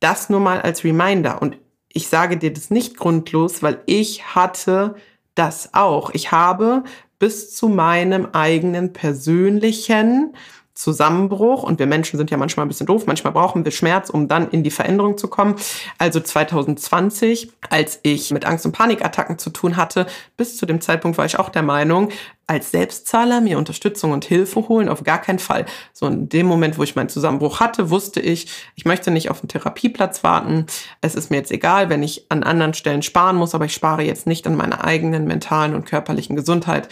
Das 0.00 0.28
nur 0.28 0.40
mal 0.40 0.60
als 0.60 0.84
Reminder. 0.84 1.40
Und 1.40 1.56
ich 1.88 2.08
sage 2.08 2.36
dir 2.36 2.52
das 2.52 2.70
nicht 2.70 2.98
grundlos, 2.98 3.62
weil 3.62 3.80
ich 3.86 4.34
hatte 4.34 4.96
das 5.34 5.70
auch. 5.72 6.10
Ich 6.12 6.30
habe 6.30 6.84
bis 7.18 7.56
zu 7.56 7.68
meinem 7.68 8.26
eigenen 8.32 8.92
persönlichen 8.92 10.36
Zusammenbruch 10.74 11.62
und 11.62 11.78
wir 11.78 11.86
Menschen 11.86 12.16
sind 12.16 12.30
ja 12.32 12.36
manchmal 12.36 12.66
ein 12.66 12.68
bisschen 12.68 12.86
doof, 12.86 13.04
manchmal 13.06 13.32
brauchen 13.32 13.64
wir 13.64 13.70
Schmerz, 13.70 14.10
um 14.10 14.26
dann 14.26 14.50
in 14.50 14.64
die 14.64 14.70
Veränderung 14.70 15.16
zu 15.16 15.28
kommen. 15.28 15.54
Also 15.98 16.18
2020, 16.20 17.52
als 17.70 18.00
ich 18.02 18.32
mit 18.32 18.44
Angst- 18.44 18.66
und 18.66 18.72
Panikattacken 18.72 19.38
zu 19.38 19.50
tun 19.50 19.76
hatte, 19.76 20.06
bis 20.36 20.56
zu 20.56 20.66
dem 20.66 20.80
Zeitpunkt 20.80 21.16
war 21.16 21.26
ich 21.26 21.38
auch 21.38 21.48
der 21.48 21.62
Meinung, 21.62 22.10
als 22.46 22.72
Selbstzahler 22.72 23.40
mir 23.40 23.56
Unterstützung 23.56 24.12
und 24.12 24.24
Hilfe 24.24 24.68
holen, 24.68 24.88
auf 24.88 25.02
gar 25.02 25.20
keinen 25.20 25.38
Fall. 25.38 25.64
So 25.92 26.06
in 26.06 26.28
dem 26.28 26.46
Moment, 26.46 26.76
wo 26.76 26.82
ich 26.82 26.96
meinen 26.96 27.08
Zusammenbruch 27.08 27.60
hatte, 27.60 27.88
wusste 27.88 28.20
ich, 28.20 28.48
ich 28.74 28.84
möchte 28.84 29.10
nicht 29.10 29.30
auf 29.30 29.40
einen 29.40 29.48
Therapieplatz 29.48 30.24
warten. 30.24 30.66
Es 31.00 31.14
ist 31.14 31.30
mir 31.30 31.36
jetzt 31.36 31.52
egal, 31.52 31.88
wenn 31.88 32.02
ich 32.02 32.26
an 32.28 32.42
anderen 32.42 32.74
Stellen 32.74 33.02
sparen 33.02 33.36
muss, 33.36 33.54
aber 33.54 33.64
ich 33.64 33.74
spare 33.74 34.02
jetzt 34.02 34.26
nicht 34.26 34.46
an 34.46 34.56
meiner 34.56 34.84
eigenen 34.84 35.24
mentalen 35.26 35.74
und 35.74 35.86
körperlichen 35.86 36.36
Gesundheit. 36.36 36.88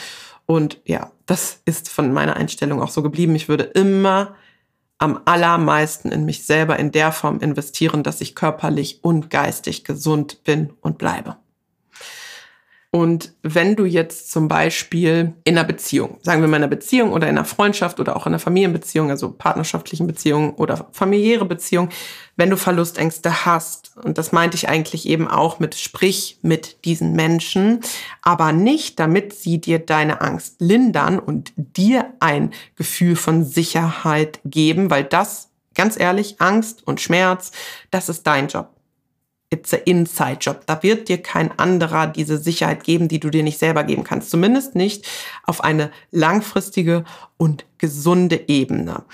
Und 0.53 0.83
ja, 0.85 1.11
das 1.25 1.63
ist 1.65 1.89
von 1.89 2.13
meiner 2.13 2.37
Einstellung 2.37 2.83
auch 2.83 2.91
so 2.91 3.03
geblieben. 3.03 3.35
Ich 3.35 3.49
würde 3.49 3.65
immer 3.65 4.35
am 4.99 5.23
allermeisten 5.25 6.13
in 6.13 6.27
mich 6.27 6.45
selber 6.45 6.79
in 6.79 6.93
der 6.93 7.11
Form 7.11 7.41
investieren, 7.41 8.03
dass 8.03 8.21
ich 8.21 8.35
körperlich 8.35 9.03
und 9.03 9.31
geistig 9.31 9.83
gesund 9.83 10.45
bin 10.45 10.75
und 10.83 10.99
bleibe. 10.99 11.39
Und 12.95 13.33
wenn 13.43 13.75
du 13.75 13.87
jetzt 13.87 14.31
zum 14.31 14.49
Beispiel 14.49 15.33
in 15.45 15.57
einer 15.57 15.67
Beziehung, 15.67 16.19
sagen 16.21 16.43
wir 16.43 16.49
mal 16.49 16.59
in 16.59 16.65
einer 16.65 16.69
Beziehung 16.69 17.13
oder 17.13 17.27
in 17.27 17.39
einer 17.39 17.47
Freundschaft 17.47 17.99
oder 18.01 18.15
auch 18.15 18.27
in 18.27 18.33
einer 18.33 18.39
Familienbeziehung, 18.39 19.09
also 19.09 19.31
partnerschaftlichen 19.31 20.07
Beziehungen 20.07 20.51
oder 20.51 20.89
familiäre 20.93 21.47
Beziehung, 21.47 21.89
wenn 22.37 22.51
du 22.51 22.59
Verlustängste 22.59 23.47
hast, 23.47 23.97
und 23.97 24.19
das 24.19 24.33
meinte 24.33 24.59
ich 24.59 24.69
eigentlich 24.69 25.09
eben 25.09 25.27
auch 25.27 25.59
mit 25.59 25.75
sprich 25.75 26.39
mit 26.43 26.85
diesen 26.85 27.15
Menschen, 27.15 27.81
aber 28.21 28.53
nicht 28.53 29.01
damit 29.01 29.33
sie 29.33 29.59
dir 29.59 29.79
deine 29.79 30.21
Angst 30.21 30.57
lindern 30.61 31.19
und 31.19 31.55
dir 31.57 32.13
ein 32.21 32.53
Gefühl 32.77 33.17
von 33.17 33.43
Sicherheit 33.43 34.39
geben, 34.45 34.91
weil 34.91 35.05
das, 35.05 35.49
ganz 35.75 35.99
ehrlich, 35.99 36.43
Angst 36.43 36.87
und 36.87 37.01
Schmerz, 37.01 37.53
das 37.91 38.11
ist 38.11 38.27
dein 38.27 38.49
Job. 38.49 38.69
It's 39.53 39.75
a 39.75 39.77
inside 39.77 40.39
job. 40.41 40.63
Da 40.65 40.83
wird 40.83 41.09
dir 41.09 41.21
kein 41.21 41.59
anderer 41.59 42.07
diese 42.07 42.39
Sicherheit 42.39 42.85
geben, 42.85 43.09
die 43.09 43.21
du 43.21 43.29
dir 43.29 43.43
nicht 43.43 43.59
selber 43.59 43.85
geben 43.85 44.03
kannst. 44.03 44.31
Zumindest 44.31 44.75
nicht 44.75 45.07
auf 45.45 45.63
eine 45.63 45.91
langfristige 46.11 47.05
und 47.37 47.67
gesunde 47.77 48.49
Ebene. 48.49 49.05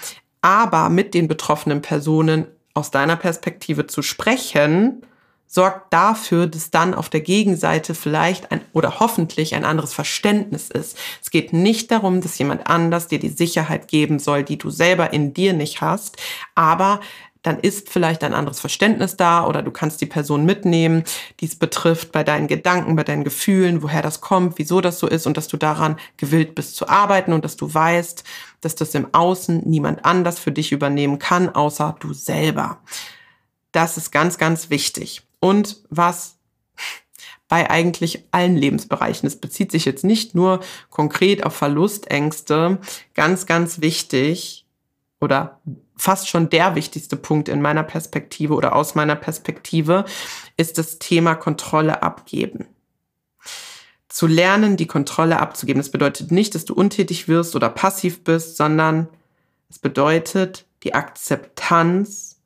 Aber 0.41 0.91
mit 0.91 1.13
den 1.15 1.27
betroffenen 1.27 1.83
Personen 1.83 2.47
aus 2.73 2.93
deiner 2.93 3.17
Perspektive 3.17 3.89
zu 3.89 4.03
sprechen, 4.03 5.03
sorgt 5.49 5.93
dafür, 5.95 6.47
dass 6.47 6.71
dann 6.71 6.95
auf 6.95 7.09
der 7.09 7.23
Gegenseite 7.23 7.95
vielleicht 7.95 8.53
ein 8.53 8.61
oder 8.75 9.01
hoffentlich 9.01 9.55
ein 9.55 9.65
anderes 9.65 9.95
Verständnis 9.95 10.69
ist. 10.69 10.97
Es 11.23 11.31
geht 11.31 11.55
nicht 11.55 11.91
darum, 11.91 12.21
dass 12.21 12.39
jemand 12.39 12.69
anders 12.69 13.09
dir 13.09 13.19
die 13.19 13.31
Sicherheit 13.31 13.89
geben 13.89 14.19
soll, 14.19 14.45
die 14.45 14.59
du 14.59 14.69
selber 14.69 15.13
in 15.13 15.33
dir 15.33 15.55
nicht 15.55 15.81
hast, 15.81 16.19
aber 16.55 17.01
dann 17.43 17.59
ist 17.61 17.89
vielleicht 17.89 18.25
ein 18.25 18.35
anderes 18.35 18.61
Verständnis 18.61 19.17
da 19.17 19.47
oder 19.47 19.63
du 19.63 19.71
kannst 19.71 20.01
die 20.01 20.07
Person 20.07 20.45
mitnehmen, 20.45 21.05
die 21.41 21.47
es 21.47 21.57
betrifft, 21.57 22.13
bei 22.13 22.25
deinen 22.25 22.49
Gedanken, 22.49 22.97
bei 22.97 23.05
deinen 23.05 23.25
Gefühlen, 23.25 23.83
woher 23.83 24.03
das 24.03 24.21
kommt, 24.21 24.59
wieso 24.59 24.81
das 24.81 24.99
so 24.99 25.07
ist 25.07 25.27
und 25.27 25.37
dass 25.37 25.49
du 25.49 25.57
daran 25.57 25.99
gewillt 26.17 26.55
bist 26.55 26.77
zu 26.77 26.89
arbeiten 26.89 27.33
und 27.33 27.45
dass 27.45 27.57
du 27.57 27.73
weißt, 27.73 28.25
dass 28.61 28.75
das 28.75 28.95
im 28.95 29.13
Außen 29.13 29.63
niemand 29.67 30.05
anders 30.05 30.39
für 30.39 30.53
dich 30.53 30.73
übernehmen 30.73 31.19
kann, 31.19 31.49
außer 31.49 31.97
du 32.01 32.13
selber. 32.13 32.79
Das 33.73 33.97
ist 33.97 34.11
ganz, 34.11 34.39
ganz 34.39 34.71
wichtig 34.71 35.23
und 35.41 35.83
was 35.91 36.39
bei 37.49 37.71
eigentlich 37.71 38.25
allen 38.31 38.57
Lebensbereichen. 38.57 39.27
Es 39.27 39.41
bezieht 39.41 39.73
sich 39.73 39.87
jetzt 39.87 40.05
nicht 40.05 40.35
nur 40.35 40.61
konkret 40.91 41.45
auf 41.45 41.55
Verlustängste. 41.57 42.79
Ganz, 43.15 43.47
ganz 43.47 43.81
wichtig 43.81 44.67
oder 45.21 45.61
fast 45.97 46.29
schon 46.29 46.49
der 46.49 46.75
wichtigste 46.75 47.17
Punkt 47.17 47.49
in 47.49 47.61
meiner 47.61 47.83
Perspektive 47.83 48.55
oder 48.55 48.77
aus 48.77 48.95
meiner 48.95 49.17
Perspektive 49.17 50.05
ist 50.57 50.79
das 50.79 50.99
Thema 50.99 51.35
Kontrolle 51.35 52.03
abgeben. 52.03 52.67
Zu 54.09 54.27
lernen, 54.27 54.77
die 54.77 54.87
Kontrolle 54.87 55.41
abzugeben. 55.41 55.81
Das 55.81 55.91
bedeutet 55.91 56.31
nicht, 56.31 56.55
dass 56.55 56.65
du 56.65 56.75
untätig 56.75 57.29
wirst 57.29 57.57
oder 57.57 57.69
passiv 57.69 58.25
bist, 58.25 58.57
sondern 58.57 59.09
es 59.69 59.79
bedeutet 59.79 60.67
die 60.83 60.95
Akzeptanz 60.95 62.39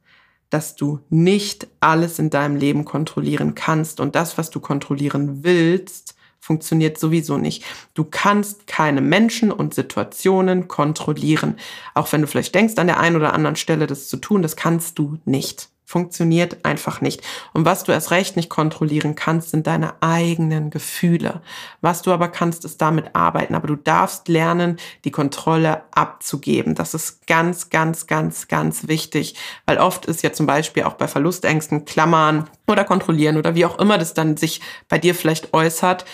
dass 0.52 0.76
du 0.76 1.00
nicht 1.08 1.66
alles 1.80 2.18
in 2.18 2.28
deinem 2.28 2.56
Leben 2.56 2.84
kontrollieren 2.84 3.54
kannst 3.54 4.00
und 4.00 4.14
das, 4.14 4.36
was 4.36 4.50
du 4.50 4.60
kontrollieren 4.60 5.42
willst, 5.44 6.11
funktioniert 6.42 6.98
sowieso 6.98 7.38
nicht. 7.38 7.64
Du 7.94 8.02
kannst 8.02 8.66
keine 8.66 9.00
Menschen 9.00 9.52
und 9.52 9.74
Situationen 9.74 10.66
kontrollieren. 10.66 11.56
Auch 11.94 12.10
wenn 12.12 12.20
du 12.20 12.26
vielleicht 12.26 12.54
denkst, 12.54 12.74
an 12.78 12.88
der 12.88 12.98
einen 12.98 13.14
oder 13.14 13.32
anderen 13.32 13.54
Stelle 13.54 13.86
das 13.86 14.08
zu 14.08 14.16
tun, 14.16 14.42
das 14.42 14.56
kannst 14.56 14.98
du 14.98 15.18
nicht. 15.24 15.68
Funktioniert 15.84 16.64
einfach 16.64 17.00
nicht. 17.00 17.22
Und 17.52 17.64
was 17.64 17.84
du 17.84 17.92
erst 17.92 18.10
recht 18.10 18.34
nicht 18.34 18.48
kontrollieren 18.48 19.14
kannst, 19.14 19.50
sind 19.50 19.66
deine 19.66 20.02
eigenen 20.02 20.70
Gefühle. 20.70 21.42
Was 21.80 22.02
du 22.02 22.10
aber 22.10 22.28
kannst, 22.28 22.64
ist 22.64 22.80
damit 22.80 23.14
arbeiten. 23.14 23.54
Aber 23.54 23.68
du 23.68 23.76
darfst 23.76 24.26
lernen, 24.26 24.78
die 25.04 25.10
Kontrolle 25.10 25.82
abzugeben. 25.92 26.74
Das 26.74 26.94
ist 26.94 27.26
ganz, 27.26 27.70
ganz, 27.70 28.06
ganz, 28.08 28.48
ganz 28.48 28.88
wichtig. 28.88 29.36
Weil 29.66 29.78
oft 29.78 30.06
ist 30.06 30.22
ja 30.22 30.32
zum 30.32 30.46
Beispiel 30.46 30.84
auch 30.84 30.94
bei 30.94 31.06
Verlustängsten 31.06 31.84
Klammern 31.84 32.48
oder 32.66 32.84
kontrollieren 32.84 33.36
oder 33.36 33.54
wie 33.54 33.66
auch 33.66 33.78
immer 33.78 33.98
das 33.98 34.14
dann 34.14 34.36
sich 34.36 34.60
bei 34.88 34.98
dir 34.98 35.14
vielleicht 35.14 35.52
äußert, 35.54 36.04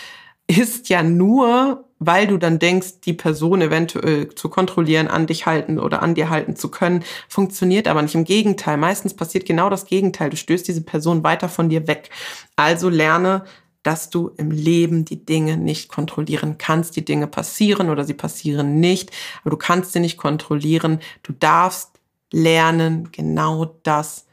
ist 0.49 0.89
ja 0.89 1.03
nur 1.03 1.85
weil 1.99 2.27
du 2.27 2.37
dann 2.37 2.59
denkst, 2.59 3.01
die 3.01 3.13
Person 3.13 3.61
eventuell 3.61 4.33
zu 4.33 4.49
kontrollieren, 4.49 5.09
an 5.09 5.27
dich 5.27 5.45
halten 5.45 5.77
oder 5.77 6.01
an 6.01 6.15
dir 6.15 6.29
halten 6.29 6.55
zu 6.55 6.71
können, 6.71 7.03
funktioniert 7.27 7.87
aber 7.87 8.01
nicht. 8.01 8.15
Im 8.15 8.23
Gegenteil, 8.23 8.77
meistens 8.77 9.13
passiert 9.13 9.45
genau 9.45 9.69
das 9.69 9.85
Gegenteil. 9.85 10.29
Du 10.29 10.37
stößt 10.37 10.67
diese 10.67 10.81
Person 10.81 11.23
weiter 11.23 11.49
von 11.49 11.67
dir 11.69 11.87
weg. 11.87 12.09
Also 12.55 12.89
lerne, 12.89 13.43
dass 13.83 14.09
du 14.09 14.31
im 14.37 14.49
Leben 14.49 15.03
die 15.03 15.25
Dinge 15.25 15.57
nicht 15.57 15.89
kontrollieren 15.89 16.57
kannst. 16.57 16.95
Die 16.95 17.03
Dinge 17.03 17.27
passieren 17.27 17.89
oder 17.89 18.05
sie 18.05 18.13
passieren 18.13 18.79
nicht, 18.79 19.11
aber 19.41 19.51
du 19.51 19.57
kannst 19.57 19.91
sie 19.91 19.99
nicht 19.99 20.17
kontrollieren. 20.17 20.99
Du 21.21 21.33
darfst 21.33 21.91
lernen, 22.31 23.09
genau 23.11 23.75
das 23.83 24.25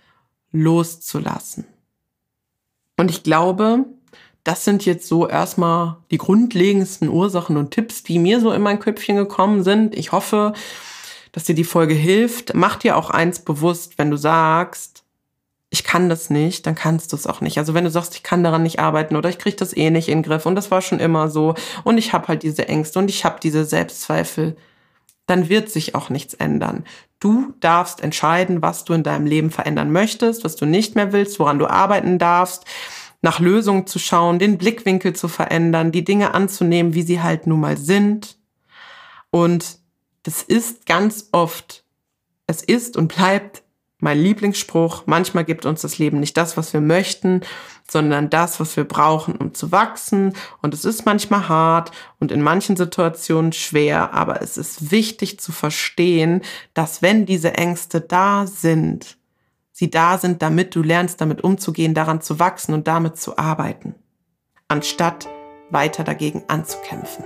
loszulassen. 0.53 1.65
Und 2.97 3.11
ich 3.11 3.25
glaube, 3.25 3.87
das 4.47 4.65
sind 4.65 4.85
jetzt 4.85 5.09
so 5.09 5.29
erstmal 5.29 5.97
die 6.13 6.19
grundlegendsten 6.19 7.09
Ursachen 7.09 7.57
und 7.57 7.73
Tipps, 7.73 8.05
die 8.05 8.21
mir 8.21 8.41
so 8.41 8.53
in 8.53 8.63
mein 8.63 8.79
Köpfchen 8.79 9.17
gekommen 9.17 9.65
sind. 9.65 9.93
Ich 9.97 10.13
hoffe, 10.13 10.53
dass 11.33 11.43
dir 11.43 11.57
die 11.57 11.65
Folge 11.65 11.95
hilft. 11.95 12.55
Mach 12.55 12.77
dir 12.77 12.97
auch 12.97 13.11
eins 13.11 13.41
bewusst, 13.41 13.99
wenn 13.99 14.09
du 14.09 14.17
sagst, 14.17 15.03
ich 15.71 15.83
kann 15.83 16.09
das 16.09 16.31
nicht, 16.31 16.65
dann 16.65 16.77
kannst 16.77 17.13
du 17.13 17.17
es 17.17 17.27
auch 17.27 17.41
nicht. 17.41 17.59
Also 17.59 17.75
wenn 17.75 17.83
du 17.83 17.91
sagst, 17.91 18.15
ich 18.15 18.23
kann 18.23 18.45
daran 18.45 18.63
nicht 18.63 18.79
arbeiten 18.79 19.17
oder 19.17 19.29
ich 19.29 19.39
kriege 19.39 19.57
das 19.57 19.77
eh 19.77 19.91
nicht 19.91 20.09
in 20.09 20.19
den 20.19 20.23
Griff 20.23 20.47
und 20.47 20.55
das 20.55 20.71
war 20.71 20.81
schon 20.81 21.01
immer 21.01 21.29
so 21.29 21.57
und 21.83 21.99
ich 21.99 22.13
habe 22.13 22.29
halt 22.29 22.45
diese 22.45 22.69
Ängste 22.69 23.01
und 23.01 23.11
ich 23.11 23.25
habe 23.25 23.41
diese 23.43 23.65
Selbstzweifel, 23.65 24.57
dann 25.27 25.49
wird 25.49 25.71
sich 25.71 25.97
auch 25.97 26.09
nichts 26.09 26.35
ändern. 26.35 26.85
Du 27.19 27.53
darfst 27.59 28.01
entscheiden, 28.01 28.63
was 28.63 28.85
du 28.85 28.93
in 28.93 29.03
deinem 29.03 29.27
Leben 29.27 29.51
verändern 29.51 29.91
möchtest, 29.91 30.45
was 30.45 30.55
du 30.55 30.67
nicht 30.67 30.95
mehr 30.95 31.13
willst, 31.13 31.41
woran 31.41 31.59
du 31.59 31.67
arbeiten 31.67 32.21
darfst 32.21 32.65
nach 33.27 33.41
Lösungen 33.41 33.89
zu 33.89 33.99
schauen, 33.99 34.39
den 34.39 34.57
Blickwinkel 34.57 35.13
zu 35.13 35.27
verändern, 35.27 35.91
die 35.91 36.05
Dinge 36.05 36.33
anzunehmen, 36.33 36.95
wie 36.95 37.03
sie 37.03 37.21
halt 37.21 37.49
nun 37.49 37.59
mal 37.59 37.77
sind. 37.77 38.39
Und 39.33 39.81
das 40.23 40.45
ist 40.45 40.87
ganz 40.87 41.31
oft, 41.33 41.83
es 42.47 42.63
ist 42.63 42.97
und 42.97 43.09
bleibt 43.09 43.65
mein 43.99 44.21
Lieblingsspruch, 44.21 45.03
manchmal 45.07 45.45
gibt 45.45 45.67
uns 45.67 45.81
das 45.81 45.99
Leben 45.99 46.21
nicht 46.21 46.37
das, 46.37 46.57
was 46.57 46.73
wir 46.73 46.81
möchten, 46.81 47.41
sondern 47.91 48.31
das, 48.31 48.61
was 48.61 48.77
wir 48.77 48.85
brauchen, 48.85 49.35
um 49.35 49.55
zu 49.55 49.73
wachsen. 49.73 50.33
Und 50.63 50.73
es 50.73 50.85
ist 50.85 51.05
manchmal 51.05 51.49
hart 51.49 51.91
und 52.21 52.31
in 52.31 52.43
manchen 52.43 52.77
Situationen 52.77 53.53
schwer, 53.53 54.15
aber 54.15 54.41
es 54.41 54.57
ist 54.57 54.93
wichtig 54.93 55.41
zu 55.41 55.51
verstehen, 55.51 56.43
dass 56.75 57.03
wenn 57.03 57.27
diese 57.27 57.55
Ängste 57.55 58.01
da 58.01 58.47
sind, 58.47 59.17
sie 59.77 59.91
da 59.91 60.17
sind, 60.17 60.41
damit 60.41 60.75
du 60.75 60.83
lernst, 60.83 61.21
damit 61.21 61.45
umzugehen, 61.45 61.93
daran 61.93 62.23
zu 62.23 62.39
wachsen 62.39 62.73
und 62.73 62.89
damit 62.89 63.19
zu 63.19 63.37
arbeiten, 63.37 63.95
anstatt 64.69 65.29
weiter 65.71 66.03
dagegen 66.03 66.45
anzukämpfen. 66.49 67.25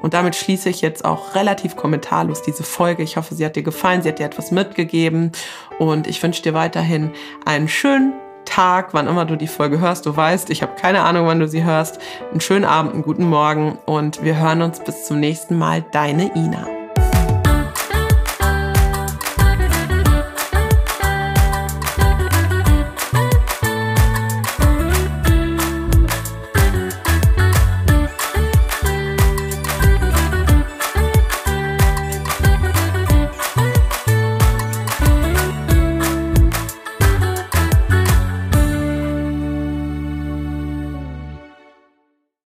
Und 0.00 0.14
damit 0.14 0.36
schließe 0.36 0.68
ich 0.68 0.82
jetzt 0.82 1.04
auch 1.04 1.34
relativ 1.34 1.74
kommentarlos 1.74 2.42
diese 2.42 2.62
Folge. 2.62 3.02
Ich 3.02 3.16
hoffe, 3.16 3.34
sie 3.34 3.44
hat 3.44 3.56
dir 3.56 3.64
gefallen, 3.64 4.02
sie 4.02 4.08
hat 4.08 4.20
dir 4.20 4.26
etwas 4.26 4.52
mitgegeben 4.52 5.32
und 5.80 6.06
ich 6.06 6.22
wünsche 6.22 6.42
dir 6.42 6.54
weiterhin 6.54 7.10
einen 7.44 7.68
schönen 7.68 8.12
Tag, 8.44 8.94
wann 8.94 9.08
immer 9.08 9.24
du 9.24 9.34
die 9.34 9.48
Folge 9.48 9.80
hörst. 9.80 10.06
Du 10.06 10.16
weißt, 10.16 10.50
ich 10.50 10.62
habe 10.62 10.76
keine 10.76 11.02
Ahnung, 11.02 11.26
wann 11.26 11.40
du 11.40 11.48
sie 11.48 11.64
hörst. 11.64 11.98
Einen 12.30 12.40
schönen 12.40 12.64
Abend, 12.64 12.94
einen 12.94 13.02
guten 13.02 13.28
Morgen 13.28 13.78
und 13.84 14.22
wir 14.22 14.38
hören 14.38 14.62
uns 14.62 14.78
bis 14.78 15.06
zum 15.06 15.18
nächsten 15.18 15.58
Mal. 15.58 15.84
Deine 15.90 16.32
Ina. 16.36 16.77